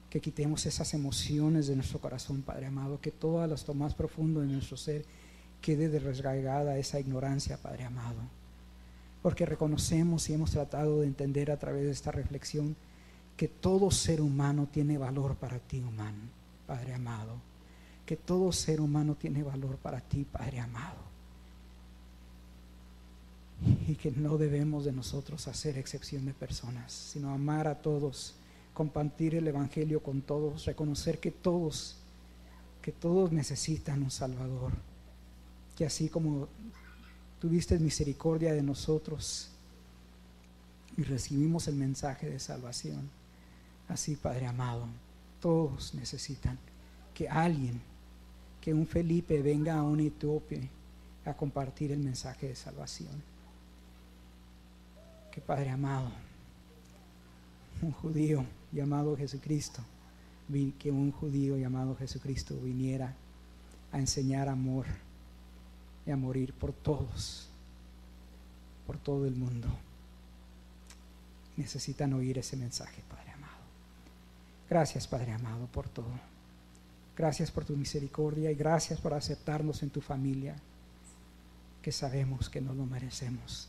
[0.09, 4.47] que quitemos esas emociones de nuestro corazón, Padre amado, que todo lo más profundo de
[4.47, 5.05] nuestro ser
[5.61, 8.21] quede desregada esa ignorancia, Padre amado.
[9.23, 12.77] Porque reconocemos y hemos tratado de entender a través de esta reflexión
[13.37, 16.29] que todo ser humano tiene valor para ti, humano,
[16.67, 17.35] Padre amado.
[18.07, 21.14] Que todo ser humano tiene valor para ti, Padre amado.
[23.87, 28.35] Y que no debemos de nosotros hacer excepción de personas, sino amar a todos,
[28.73, 31.97] compartir el Evangelio con todos, reconocer que todos,
[32.83, 34.73] que todos necesitan un Salvador.
[35.77, 36.49] Que así como
[37.41, 39.51] tuviste misericordia de nosotros
[40.97, 43.11] y recibimos el mensaje de salvación
[43.89, 44.87] Así, Padre amado,
[45.41, 46.59] todos necesitan
[47.12, 47.81] que alguien,
[48.61, 50.69] que un Felipe venga a un Etiopía
[51.25, 53.34] a compartir el mensaje de salvación.
[55.35, 56.12] Que Padre amado,
[57.82, 59.82] un judío llamado Jesucristo,
[60.78, 63.12] que un judío llamado Jesucristo viniera
[63.91, 64.87] a enseñar amor
[66.07, 67.49] y a morir por todos,
[68.87, 69.66] por todo el mundo.
[71.57, 73.24] Necesitan oír ese mensaje, Padre.
[74.70, 76.12] Gracias, Padre amado, por todo.
[77.16, 80.57] Gracias por tu misericordia y gracias por aceptarnos en tu familia,
[81.82, 83.68] que sabemos que no lo merecemos,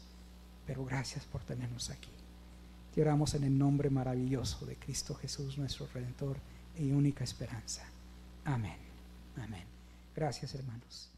[0.65, 2.11] pero gracias por tenernos aquí.
[2.93, 6.37] Te oramos en el nombre maravilloso de Cristo Jesús, nuestro Redentor
[6.77, 7.83] y única esperanza.
[8.45, 8.77] Amén.
[9.37, 9.65] Amén.
[10.15, 11.14] Gracias, hermanos.